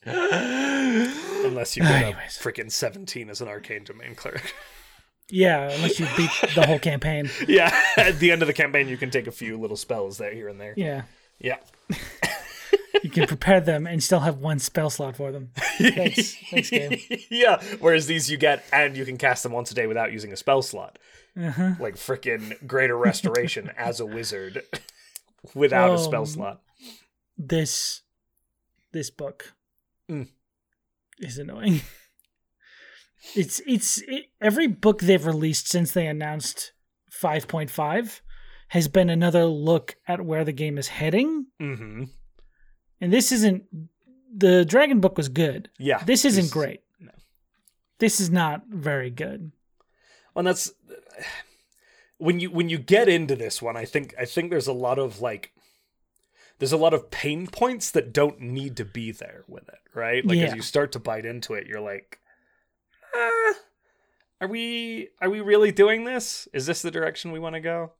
[0.06, 4.54] Unless you get a freaking 17 as an arcane domain cleric.
[5.28, 7.28] Yeah, unless you beat the whole campaign.
[7.48, 10.32] yeah, at the end of the campaign, you can take a few little spells there,
[10.32, 10.74] here and there.
[10.76, 11.02] Yeah.
[11.38, 11.58] Yeah.
[13.02, 15.50] You can prepare them and still have one spell slot for them.
[15.78, 16.98] Thanks, thanks, game.
[17.30, 17.62] yeah.
[17.78, 20.36] Whereas these you get, and you can cast them once a day without using a
[20.36, 20.98] spell slot,
[21.38, 21.74] Uh-huh.
[21.78, 24.62] like frickin' Greater Restoration as a wizard,
[25.54, 26.62] without a spell Um, slot.
[27.36, 28.00] This
[28.92, 29.52] this book
[30.10, 30.28] Mm.
[31.20, 31.80] is annoying.
[33.34, 36.72] It's it's it, every book they've released since they announced
[37.22, 38.20] 5.5
[38.68, 42.04] has been another look at where the game is heading, Mm-hmm.
[43.00, 43.64] and this isn't.
[44.36, 45.70] The Dragon book was good.
[45.78, 46.04] Yeah.
[46.04, 46.80] This isn't this- great.
[47.00, 47.10] no.
[47.98, 49.50] This is not very good.
[50.34, 50.70] Well, that's
[52.18, 53.76] when you when you get into this one.
[53.76, 55.52] I think I think there's a lot of like
[56.58, 60.24] there's a lot of pain points that don't need to be there with it, right?
[60.24, 62.18] Like as you start to bite into it, you're like,
[63.14, 63.54] ah,
[64.40, 66.48] are we are we really doing this?
[66.52, 67.92] Is this the direction we want to go?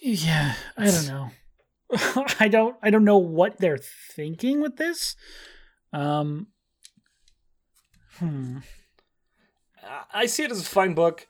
[0.00, 1.30] Yeah, I don't know.
[2.40, 5.16] I don't I don't know what they're thinking with this.
[5.92, 6.48] Um
[8.18, 8.58] hmm.
[10.12, 11.28] I see it as a fine book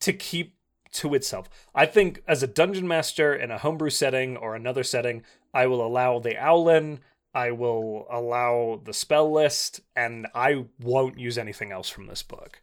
[0.00, 0.56] to keep
[0.92, 1.48] to itself.
[1.74, 5.22] I think as a dungeon master in a homebrew setting or another setting,
[5.54, 6.98] I will allow the Owlin,
[7.34, 12.60] I will allow the spell list, and I won't use anything else from this book.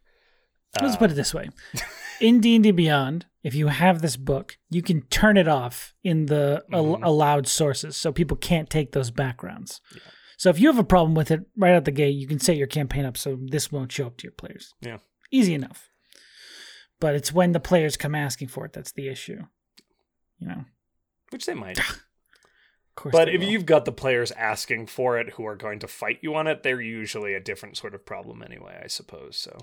[0.80, 1.48] Let's Uh, put it this way.
[2.20, 6.64] In D&D Beyond, if you have this book, you can turn it off in the
[6.72, 7.04] al- Mhm.
[7.04, 9.80] allowed sources so people can't take those backgrounds.
[10.36, 12.56] So if you have a problem with it right out the gate, you can set
[12.56, 14.74] your campaign up so this won't show up to your players.
[14.80, 14.98] Yeah.
[15.30, 15.88] Easy enough.
[17.00, 19.42] But it's when the players come asking for it that's the issue.
[20.38, 20.64] You know.
[21.30, 21.78] which they might.
[22.96, 23.48] Of course But if will.
[23.48, 26.64] you've got the players asking for it who are going to fight you on it,
[26.64, 29.36] they're usually a different sort of problem anyway, I suppose.
[29.36, 29.56] So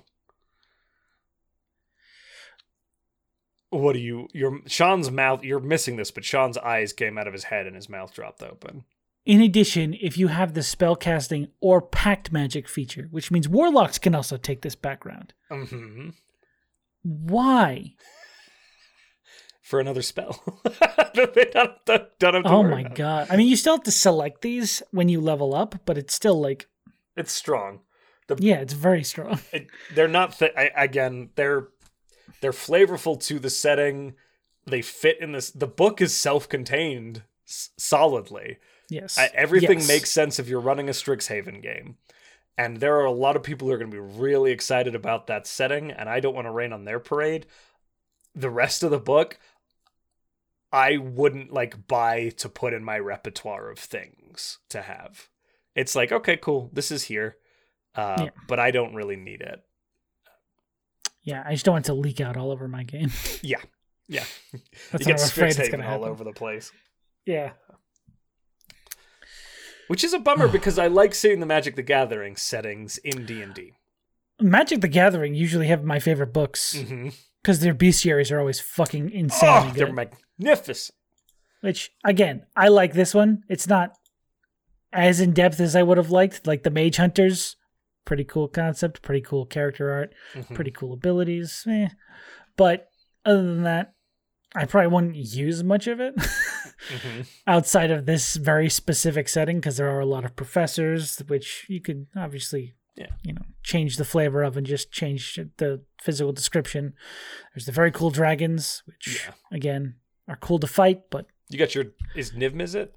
[3.71, 7.33] what do you your Sean's mouth you're missing this, but Sean's eyes came out of
[7.33, 8.85] his head and his mouth dropped open.
[9.25, 14.13] In addition, if you have the spellcasting or pact magic feature, which means warlocks can
[14.15, 16.09] also take this background, hmm
[17.05, 17.93] why?
[19.61, 20.43] For another spell.
[21.15, 22.95] they don't, don't, don't have to Oh my it.
[22.95, 23.27] god.
[23.31, 26.39] I mean, you still have to select these when you level up, but it's still
[26.39, 26.67] like,
[27.15, 27.79] It's strong.
[28.37, 29.39] yeah, it's very strong.
[29.53, 31.69] It, they're not th- I, again, they're
[32.41, 34.15] they're flavorful to the setting.
[34.67, 38.57] They fit in this the book is self-contained s- solidly.
[38.89, 39.17] Yes.
[39.17, 39.87] I, everything Yes.
[39.87, 41.97] makes sense if you're running a Strixhaven game.
[42.57, 45.27] And there are a lot of people who are going to be really excited about
[45.27, 47.47] that setting, and I don't want to rain on their parade.
[48.33, 49.37] The rest of the book,
[50.71, 55.27] I wouldn't like buy to put in my repertoire of things to have.
[55.75, 57.37] It's like, okay, cool, this is here,
[57.95, 58.29] uh, Yeah.
[58.47, 59.59] but I don't really need it.
[61.23, 63.11] Yeah, I just don't want it to leak out all over my game.
[63.41, 63.57] Yeah,
[64.07, 64.23] yeah.
[64.51, 66.71] That's you what get I'm afraid it's Strixhaven going to all over the place.
[67.25, 67.51] Yeah.
[69.87, 73.41] Which is a bummer because I like seeing the Magic the Gathering settings in D
[73.41, 73.73] and D.
[74.41, 77.09] Magic the Gathering usually have my favorite books Mm-hmm.
[77.41, 79.49] because their bestiaries are always fucking insane.
[79.49, 80.95] Oh, they're magnificent.
[81.61, 83.43] Which, again, I like this one.
[83.49, 83.91] It's not
[84.91, 86.45] as in depth as I would have liked.
[86.47, 87.55] Like the Mage Hunters,
[88.05, 90.13] pretty cool concept, pretty cool character art.
[90.33, 90.53] Mhm.
[90.55, 91.63] pretty cool abilities.
[91.69, 91.87] Eh.
[92.57, 92.87] But
[93.25, 93.93] other than that,
[94.55, 96.15] I probably wouldn't use much of it
[96.89, 97.27] Mhm.
[97.47, 101.81] outside of this very specific setting because there are a lot of professors, which you
[101.81, 103.11] could obviously, Yeah.
[103.23, 106.93] you know, change the flavor of and just change the physical description.
[107.53, 109.33] There's the very cool dragons, which Yeah.
[109.51, 109.95] again
[110.27, 112.89] are cool to fight, but You got your is Niv Mizzet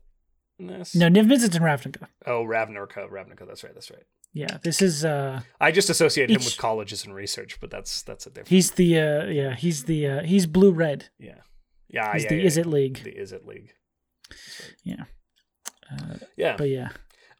[0.59, 0.95] in this?
[0.95, 2.09] no, Niv Mizzet's and Ravnica.
[2.27, 3.47] Oh, Ravnica, Ravnica.
[3.47, 3.75] That's right.
[3.75, 4.05] That's right.
[4.35, 8.27] Yeah, this is uh I just associate him with colleges and research, but that's that's
[8.27, 8.49] a different.
[8.49, 11.09] he's the uh yeah, he's the uh he's blue red.
[11.19, 11.41] yeah,
[11.89, 12.29] yeah, yeah.
[12.29, 12.57] the yeah, Is.
[12.57, 13.03] It League.
[13.05, 13.73] The Izzet League.
[14.85, 15.05] Yeah.
[15.91, 16.57] Uh, Yeah.
[16.57, 16.91] but yeah.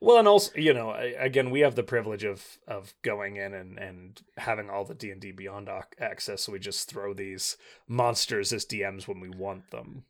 [0.01, 3.79] Well, and also, you know, again, we have the privilege of of going in and
[3.79, 5.69] and having all the D and D Beyond
[6.01, 7.57] access, so we just throw these
[7.89, 10.05] monsters as DMs when we want them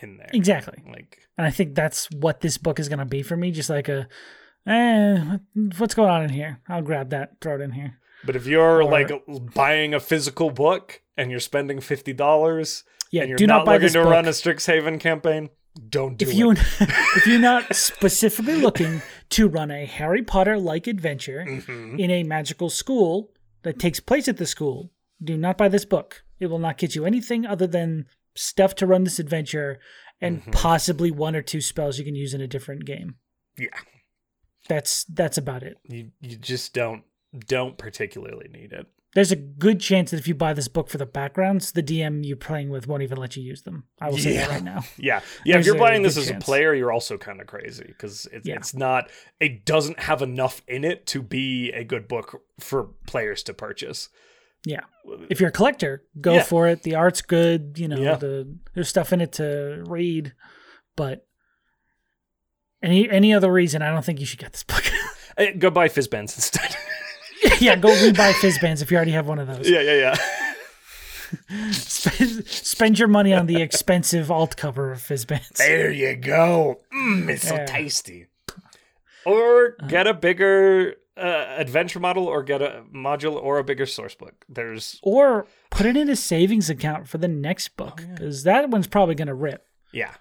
[0.00, 0.30] in there.
[0.32, 0.82] Exactly.
[0.88, 3.50] Like, And I think that's what this book is going to be for me.
[3.50, 4.08] Just like a,
[4.66, 5.38] eh,
[5.78, 6.60] what's going on in here?
[6.68, 7.98] I'll grab that, throw it in here.
[8.24, 9.10] but if you're Or- like
[9.54, 13.66] buying a physical book and you're spending fifty dollars Yeah, and you're do not, not,
[13.66, 14.10] buy looking to book.
[14.12, 15.50] run a Strixhaven campaign,
[15.88, 16.36] don't do if it.
[16.36, 16.50] you
[17.20, 21.98] if you're not specifically looking to run a Harry Potter like adventure Mhm.
[21.98, 23.30] in a magical school
[23.62, 24.90] that takes place at the school,
[25.22, 26.22] do not buy this book.
[26.40, 29.78] It will not get you anything other than stuff to run this adventure
[30.20, 30.52] and Mhm.
[30.52, 33.16] possibly one or two spells you can use in a different game.
[33.58, 33.68] Yeah.
[34.68, 35.76] That's that's about it.
[35.84, 37.02] you you just don't
[37.46, 38.86] don't particularly need it.
[39.14, 42.24] there's a good chance that if you buy this book for the backgrounds, the DM
[42.26, 43.84] you're playing with won't even let you use them.
[44.00, 44.82] I will say that right now.
[44.96, 45.58] Yeah, yeah.
[45.58, 48.42] If you're a buying this as a player, you're also kind of crazy because it,
[48.44, 48.56] Yeah.
[48.56, 49.10] it's not.
[49.40, 54.08] It doesn't have enough in it to be a good book for players to purchase.
[54.66, 54.80] Yeah.
[55.28, 56.42] If you're a collector, go Yeah.
[56.42, 56.82] for it.
[56.84, 57.74] The art's good.
[57.78, 58.14] You know, Yeah.
[58.16, 60.32] the there's stuff in it to read,
[60.96, 61.26] but
[62.84, 64.84] any any other reason, I don't think you should get this book.
[65.36, 66.76] Eh, Go buy Fizban's instead.
[67.60, 69.68] yeah, go rebuy Fizban's if you already have one of those.
[69.68, 71.70] yeah, yeah, yeah.
[71.72, 75.58] Spend, spend your money on the expensive alt cover of Fizban's.
[75.58, 76.80] There you go.
[76.94, 78.26] Mm, it's so tasty.
[79.26, 84.14] Or get a bigger uh, adventure model, or get a module, or a bigger source
[84.14, 84.44] book.
[84.48, 88.68] There's Or put it in a savings account for the next book Oh, because that
[88.70, 89.66] one's probably going to rip.
[89.92, 90.14] yeah,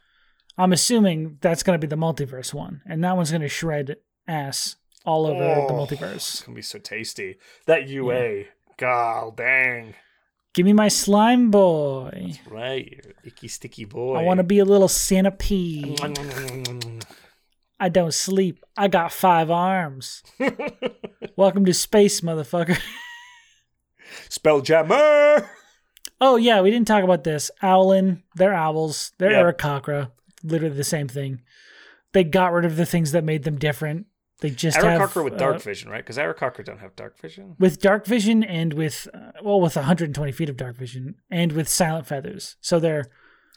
[0.58, 3.98] I'm assuming that's going to be the multiverse one, and that one's going to shred
[4.28, 4.76] ass
[5.06, 6.16] all over the oh, multiverse.
[6.16, 7.38] It's gonna be so tasty.
[7.66, 8.46] That UA,
[8.78, 9.96] god dang,
[10.54, 12.12] Give me my slime boy.
[12.28, 14.16] That's right, icky sticky boy.
[14.16, 16.00] I want to be a little centipede.
[17.80, 18.64] I don't sleep.
[18.78, 20.24] I got five arms.
[21.36, 22.80] Welcome to space, motherfucker.
[24.30, 25.48] Spelljammer.
[26.22, 27.50] Oh yeah, we didn't talk about this.
[27.62, 29.12] Owlin, they're owls.
[29.18, 29.58] They're Yep.
[29.58, 30.12] Aarakocra.
[30.44, 31.42] Literally the same thing.
[32.12, 34.06] They got rid of the things that made them different.
[34.42, 36.04] They just have Aarakocra with uh, dark vision, right?
[36.04, 37.56] Because Aarakocra don't have dark vision.
[37.60, 41.70] with dark vision and with uh, well with 120 feet of dark vision and with
[41.70, 42.58] silent feathers.
[42.60, 43.06] So they're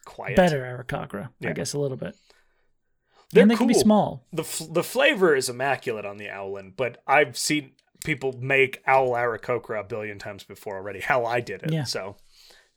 [0.04, 0.36] Quiet.
[0.36, 1.50] better Aarakocra, Yeah.
[1.50, 2.14] I guess a little bit.
[3.32, 4.26] They're and they can be small.
[4.32, 7.72] The f- the flavor is immaculate on the Owlin, but I've seen
[8.04, 11.00] people make Owl Aarakocra a billion times before already.
[11.00, 11.72] Hell, I did it.
[11.72, 11.82] Yeah.
[11.84, 12.16] So,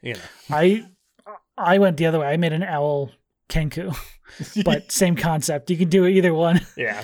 [0.01, 0.19] you know.
[0.49, 0.87] I
[1.55, 2.27] I went the other way.
[2.27, 3.11] I made an owl
[3.49, 3.95] Kenku,
[4.63, 5.69] but same concept.
[5.69, 6.61] You can do either one.
[6.77, 7.03] Yeah.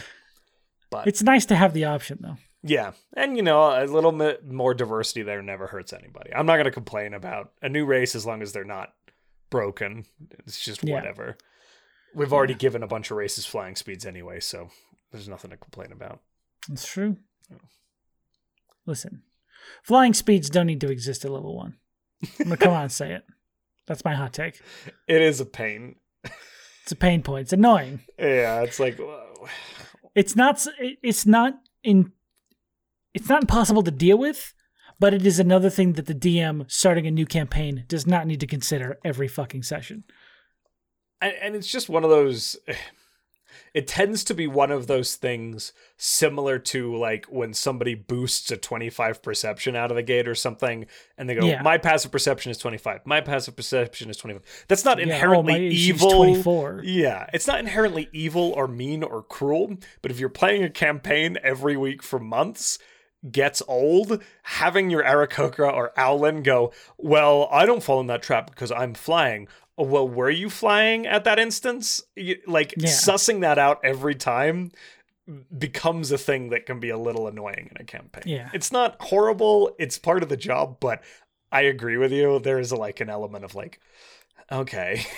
[0.91, 2.38] But It's nice to have the option though.
[2.64, 6.34] yeah, and you know, a little bit more diversity there never hurts anybody.
[6.34, 8.93] I'm not going to complain about a new race as long as they're not
[9.50, 10.06] broken.
[10.46, 10.93] It's just Yeah.
[10.96, 11.38] whatever.
[12.14, 14.70] We've already given a bunch of races flying speeds anyway, so
[15.12, 16.22] there's nothing to complain about.
[16.72, 17.18] It's true.
[18.86, 19.24] Listen,
[19.84, 21.76] flying speeds don't need to exist at level one.
[22.39, 23.24] I'm gonna come on and say it.
[23.88, 24.62] That's my hot take.
[25.08, 25.96] It is a pain.
[26.86, 27.41] It's a pain point.
[27.41, 28.01] It's annoying.
[28.19, 29.47] Yeah, it's like whoa.
[30.13, 30.63] It's not.
[30.79, 32.11] It's not in.
[33.15, 34.53] It's not impossible to deal with,
[34.99, 38.39] but it is another thing that the DM starting a new campaign does not need
[38.41, 40.03] to consider every fucking session.
[41.21, 42.75] and, and it's just one of those eh,
[43.74, 48.58] it tends to be one of those things similar to like when somebody boosts a
[48.58, 50.86] 25 perception out of the gate or something
[51.18, 51.62] and they go Yeah.
[51.62, 55.68] my passive perception is 25 my passive perception is 25 that's not Yeah, oh, inherently
[55.68, 56.82] evil 24.
[56.84, 61.38] yeah it's not inherently evil or mean or cruel but if you're playing a campaign
[61.43, 62.80] every week for months
[63.32, 68.51] gets old, having your Aarakocra or Owlin go, well, I don't fall in that trap
[68.51, 69.47] because I'm flying.
[69.78, 72.01] Well, were you flying at that instance?
[72.15, 72.89] You- Like Yeah.
[72.89, 74.71] sussing that out every time
[75.57, 78.23] becomes a thing that can be a little annoying in a campaign.
[78.28, 78.49] Yeah.
[78.53, 81.01] It's not horrible, it's part of the job, but
[81.51, 82.39] I agree with you.
[82.39, 83.80] There is like an element of like,
[84.51, 85.03] okay.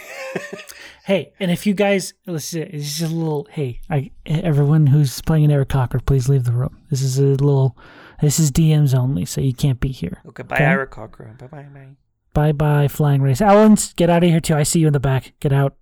[1.05, 3.47] Hey, and if you guys listen, it's just a little.
[3.49, 6.81] Hey, I, everyone who's playing an Aarakocra, please leave the room.
[6.89, 7.77] This is a little.
[8.21, 10.21] This is DMs only, so you can't be here.
[10.27, 10.85] okay, bye, Okay.
[10.91, 11.33] Cocker.
[11.39, 11.95] Bye bye, bye.
[12.37, 13.41] Bye bye, flying race.
[13.41, 14.53] Owlins, get out of here too.
[14.53, 15.33] I see you in the back.
[15.39, 15.75] Get out.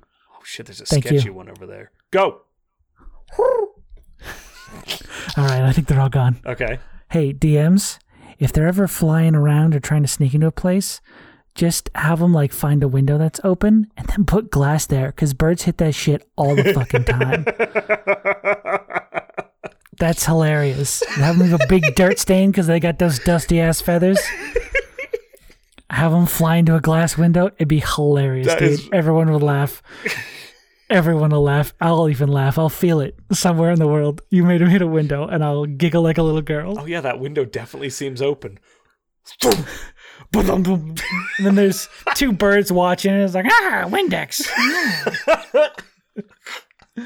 [0.00, 1.18] Oh shit, there's a Thank you.
[1.18, 1.90] sketchy one over there.
[2.10, 2.40] Go.
[3.38, 3.74] All
[5.44, 6.40] right, I think they're all gone.
[6.46, 6.78] Okay.
[7.10, 7.98] Hey, DMs,
[8.38, 11.02] if they're ever flying around or trying to sneak into a place,
[11.54, 15.34] just have them like find a window that's open and then put glass there because
[15.34, 17.44] birds hit that shit all the fucking time.
[19.98, 21.02] That's hilarious.
[21.08, 24.20] Have them leave a big dirt stain because they got those dusty ass feathers.
[25.90, 27.46] Have them fly into a glass window.
[27.56, 28.72] It'd be hilarious, That dude.
[28.72, 29.82] is- Everyone would laugh.
[30.90, 31.74] Everyone will laugh.
[31.80, 32.58] I'll even laugh.
[32.58, 34.22] I'll feel it somewhere in the world.
[34.30, 36.78] You made him hit a window, and I'll giggle like a little girl.
[36.78, 38.58] Oh yeah, that window definitely seems open.
[40.34, 40.98] And
[41.42, 44.46] then there's two birds watching, and it's like, ah, Windex.
[45.26, 45.68] All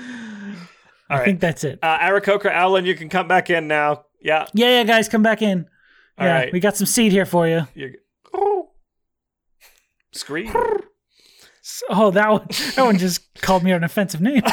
[1.10, 1.24] I right.
[1.24, 1.78] think that's it.
[1.82, 4.04] Uh, Aarakocra Owlin, you can come back in now.
[4.20, 4.46] Yeah.
[4.54, 5.66] Yeah, yeah, guys, come back in.
[6.18, 6.52] All yeah, right.
[6.52, 7.66] we got some seed here for you.
[7.74, 8.01] You oh.
[10.12, 10.52] Scream.
[11.88, 12.46] Oh, that one,
[12.76, 14.42] that one just called me an offensive name.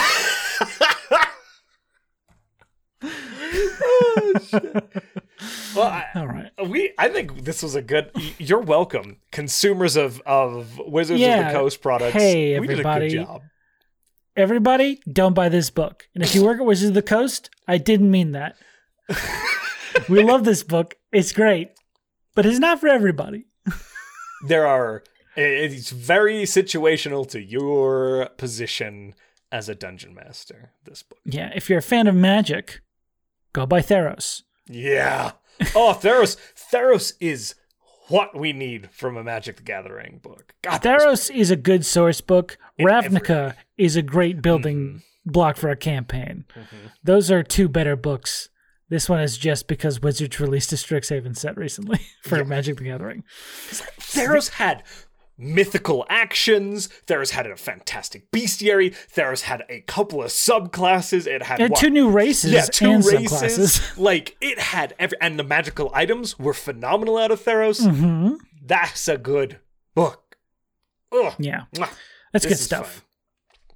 [5.75, 6.51] well, I, All right.
[6.67, 8.11] we I think this was a good.
[8.37, 12.13] You're welcome, consumers of of Wizards of the Coast products.
[12.13, 13.09] Hey, we did a everybody.
[13.09, 13.41] good job.
[14.35, 16.07] Everybody, don't buy this book.
[16.13, 18.55] And if you work at Wizards of the Coast, I didn't mean that.
[20.09, 20.95] we love this book.
[21.11, 21.71] It's great.
[22.35, 23.45] but it's not for everybody.
[24.47, 25.03] there are
[25.35, 29.13] it's very situational to your position
[29.51, 32.81] as a dungeon master this book Yeah, if you're a fan of magic,
[33.53, 34.43] go buy Theros.
[34.67, 35.31] yeah
[35.75, 36.37] oh theros
[36.71, 37.55] theros is
[38.07, 42.21] what we need from a magic the gathering book god Theros is a good source
[42.21, 42.57] book.
[42.77, 45.31] In Ravnica is a great building Mm-hmm.
[45.31, 46.45] block for a campaign.
[47.03, 48.49] Those are two better books.
[48.87, 53.23] This one is just because Wizards released a Strixhaven set recently for Magic the Gathering.
[53.99, 54.81] theros had
[55.41, 61.73] mythical actions theros had a fantastic bestiary theros had a couple of subclasses it had
[61.77, 63.79] two new races yeah, two races.
[63.79, 63.97] subclasses.
[63.97, 67.89] like it had every, and the magical items were phenomenal out of Theros.
[67.89, 69.59] hmm That's a good
[69.95, 70.35] book.
[71.11, 71.33] Ugh.
[71.39, 72.93] Yeah, that's This good stuff.
[72.95, 73.03] fine.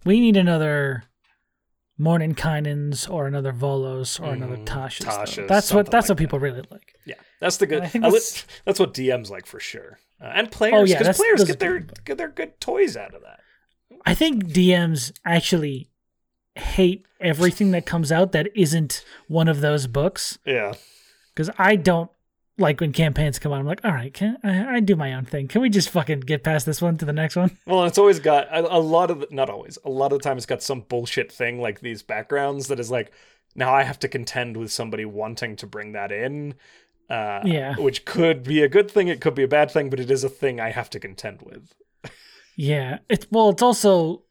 [0.06, 1.04] We need another
[2.04, 5.06] Mordenkainen's or another Volo's or another Mm, Tasha's.
[5.06, 6.96] Tasha's, That's what that's like what people really like.
[7.06, 7.84] Yeah, that's the good.
[7.84, 10.74] That's- that's what DMs like for sure, uh, and players.
[10.76, 12.06] Oh, yeah, because players get their good.
[12.06, 13.40] get their good toys out of that.
[14.06, 15.90] I think DMs actually
[16.56, 20.74] hate everything that comes out that isn't one of those books Yeah,
[21.34, 22.12] because I don't
[22.58, 25.26] like when campaigns come on, I'm like, all right, can I, I do my own
[25.26, 25.48] thing?
[25.48, 27.58] Can we just fucking get past this one to the next one?
[27.66, 30.38] well, it's always got a, a lot of not always a lot of the time
[30.38, 33.12] it's got some bullshit thing like these backgrounds that is like
[33.56, 36.56] now I have to contend with somebody wanting to bring that in.
[37.10, 37.76] Uh, Yeah.
[37.76, 40.24] which could be a good thing, it could be a bad thing, but it is
[40.24, 41.74] a thing I have to contend with.
[42.56, 44.23] Yeah, it's well, it's also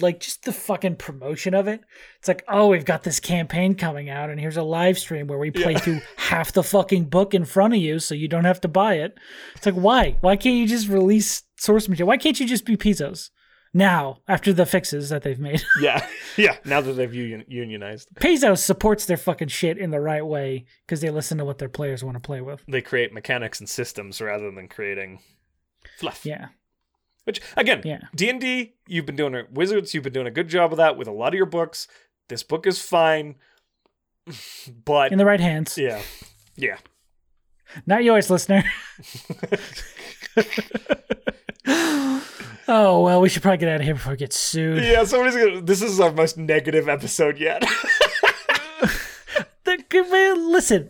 [0.00, 1.80] like just the fucking promotion of it.
[2.18, 5.38] It's like, oh, we've got this campaign coming out, and here's a live stream where
[5.38, 5.78] we play Yeah.
[5.78, 8.94] through half the fucking book in front of you, so you don't have to buy
[8.94, 9.16] it.
[9.56, 10.16] It's like, why?
[10.20, 12.08] Why can't you just release source material?
[12.08, 13.30] Why can't you just be Paizo's
[13.74, 15.62] now after the fixes that they've made?
[15.80, 16.56] Yeah, yeah.
[16.64, 21.00] Now that they've union- unionized, Paizo's supports their fucking shit in the right way because
[21.00, 22.62] they listen to what their players want to play with.
[22.68, 25.20] they create mechanics and systems rather than creating
[25.98, 26.24] fluff.
[26.26, 26.48] Yeah,
[27.28, 28.00] Which again, Yeah.
[28.16, 29.52] D and D, you've been doing it.
[29.52, 31.86] Wizards, you've been doing a good job of that with a lot of your books.
[32.30, 33.34] This book is fine,
[34.86, 35.76] but in the right hands.
[35.76, 36.00] yeah,
[36.56, 36.78] yeah.
[37.86, 38.64] Not yours, listener.
[42.66, 44.82] oh well, we should probably get out of here before we get sued.
[44.82, 45.60] Yeah, somebody's gonna.
[45.60, 47.62] This is our most negative episode yet.
[49.94, 50.88] Listen,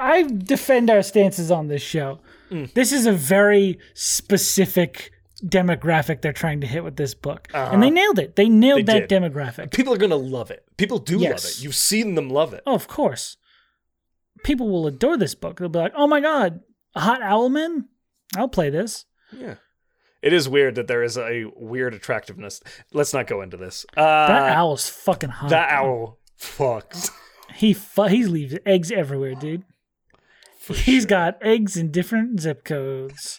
[0.00, 2.20] I defend our stances on this show.
[2.52, 2.72] Mm.
[2.74, 5.10] This is a very specific
[5.44, 7.70] demographic they're trying to hit with this book, Uh-huh.
[7.72, 8.36] and they nailed it.
[8.36, 9.22] They nailed They that did.
[9.22, 9.72] demographic.
[9.72, 10.64] People are gonna love it.
[10.76, 11.62] People do love it.
[11.62, 12.62] You've seen them love it.
[12.66, 13.36] Oh, of course.
[14.44, 15.58] People will adore this book.
[15.58, 16.60] They'll be like, "Oh my god,
[16.94, 17.86] a hot owlman!
[18.36, 19.04] I'll play this."
[19.36, 19.54] Yeah.
[20.20, 22.60] It is weird that there is a weird attractiveness.
[22.92, 23.84] Let's not go into this.
[23.96, 25.50] Uh, That owl's fucking hot.
[25.50, 25.78] That dude.
[25.78, 27.10] owl fucks.
[27.54, 29.64] He fu- he leaves eggs everywhere, dude.
[30.68, 31.08] He's sure.
[31.08, 33.38] got eggs in different zip codes.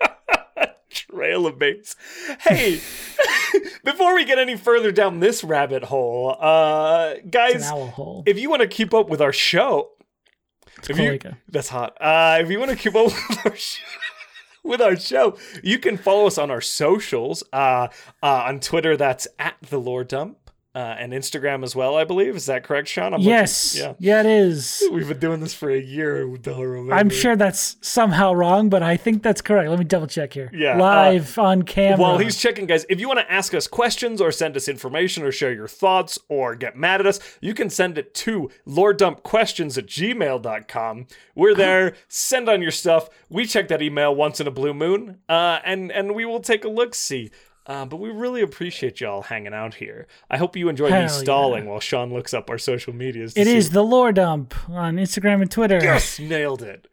[0.90, 1.96] trail of mates.
[2.40, 2.80] Hey,
[3.84, 8.22] before we get any further down this rabbit hole, uh, guys, hole.
[8.26, 9.90] if you want to keep up with our show,
[10.88, 11.96] you, that's hot.
[12.00, 13.84] Uh, if you want to keep up with our show,
[14.64, 17.42] with our show, you can follow us on our socials.
[17.52, 17.88] Uh,
[18.22, 20.41] uh, on Twitter, that's at the Lore Dump,
[20.74, 21.96] uh, and Instagram as well.
[21.96, 23.12] I believe is that correct, Sean?
[23.12, 23.76] I'm looking- Yes.
[23.78, 23.92] yeah.
[23.98, 24.20] Yeah.
[24.20, 24.82] it is.
[24.92, 26.26] We've been doing this for a year.
[26.92, 29.68] I'm sure that's somehow wrong, but I think that's correct.
[29.68, 30.50] Let me double check here.
[30.54, 31.98] Yeah, uh, Live on camera.
[32.00, 35.24] While he's checking, guys, if you want to ask us questions or send us information
[35.24, 39.76] or share your thoughts or get mad at us, you can send it to loredumpquestions
[39.78, 41.06] at gmail.com.
[41.34, 41.94] We're there.
[42.08, 43.08] send on your stuff.
[43.28, 46.64] We check that email once in a blue moon, uh, and, and we will take
[46.64, 47.30] a look see.
[47.64, 50.08] Uh, but we really appreciate y'all hanging out here.
[50.28, 53.36] I hope you enjoy me Hell stalling while Sean looks up our social medias.
[53.36, 55.78] It is the lore dump on Instagram and Twitter.
[55.80, 56.88] Yes, nailed it.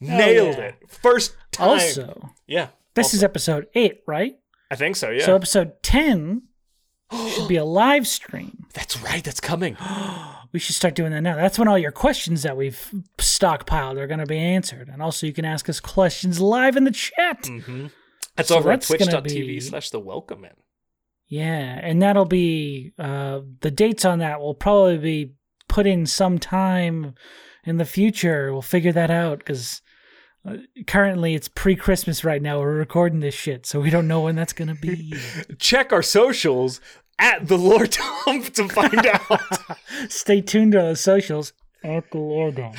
[0.00, 0.64] Nailed yeah.
[0.64, 0.76] it.
[0.88, 1.68] First time.
[1.68, 2.68] Also, yeah.
[2.94, 4.38] this is episode eight, right?
[4.70, 5.26] I think so, yeah.
[5.26, 6.42] So episode ten
[7.12, 8.66] should be a live stream.
[8.72, 9.22] That's right.
[9.22, 9.76] That's coming.
[10.52, 11.34] We should start doing that now.
[11.34, 15.26] That's when all your questions that we've stockpiled are going to be answered, and also
[15.26, 17.42] you can ask us questions live in the chat.
[17.42, 17.88] Mm-hmm.
[18.36, 20.52] That's So over that's at twitch.tv slash the welcome in.
[21.26, 25.34] Yeah, and that'll be uh, the dates on that will probably be
[25.68, 27.14] put in some time
[27.64, 28.52] in the future.
[28.52, 29.80] We'll figure that out because
[30.46, 30.56] uh,
[30.86, 32.60] currently it's pre-Christmas right now.
[32.60, 35.14] We're recording this shit, so we don't know when that's gonna be.
[35.58, 36.80] Check our socials
[37.18, 39.40] at the Lore Dump to find out.
[40.08, 42.76] Stay tuned to the socials at the Lore Dump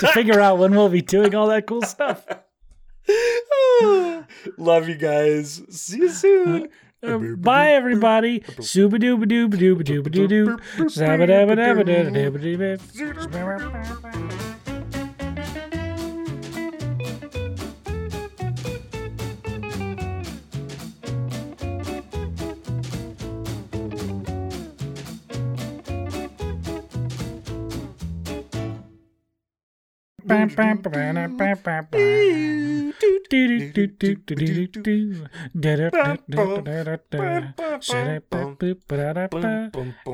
[0.00, 2.26] to figure out when we'll be doing all that cool stuff.
[4.58, 5.62] Love you guys.
[5.70, 6.68] See you soon.
[7.02, 8.42] Uh, bye everybody.
[8.60, 10.26] Suba dooba dooba dooba dooba doo
[14.26, 14.33] doo.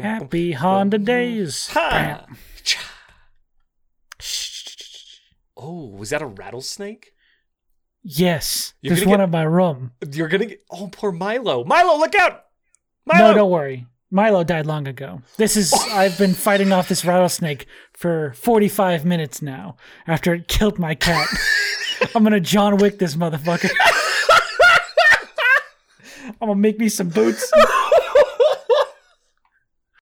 [0.03, 1.68] Happy Honda days.
[1.72, 2.26] Ha!
[5.57, 7.12] Oh, was that a rattlesnake?
[8.03, 9.93] Yes, You're there's one get- in my room.
[10.12, 10.64] You're gonna get.
[10.70, 11.64] Oh, poor Milo.
[11.64, 12.45] Milo, look out!
[13.05, 13.28] Milo!
[13.28, 13.87] No, don't worry.
[14.11, 15.22] Milo died long ago.
[15.36, 20.78] This is I've been fighting off this rattlesnake for 45 minutes now after it killed
[20.78, 21.28] my cat.
[22.14, 23.70] I'm gonna John Wick this motherfucker.
[26.40, 27.52] I'm gonna make me some boots.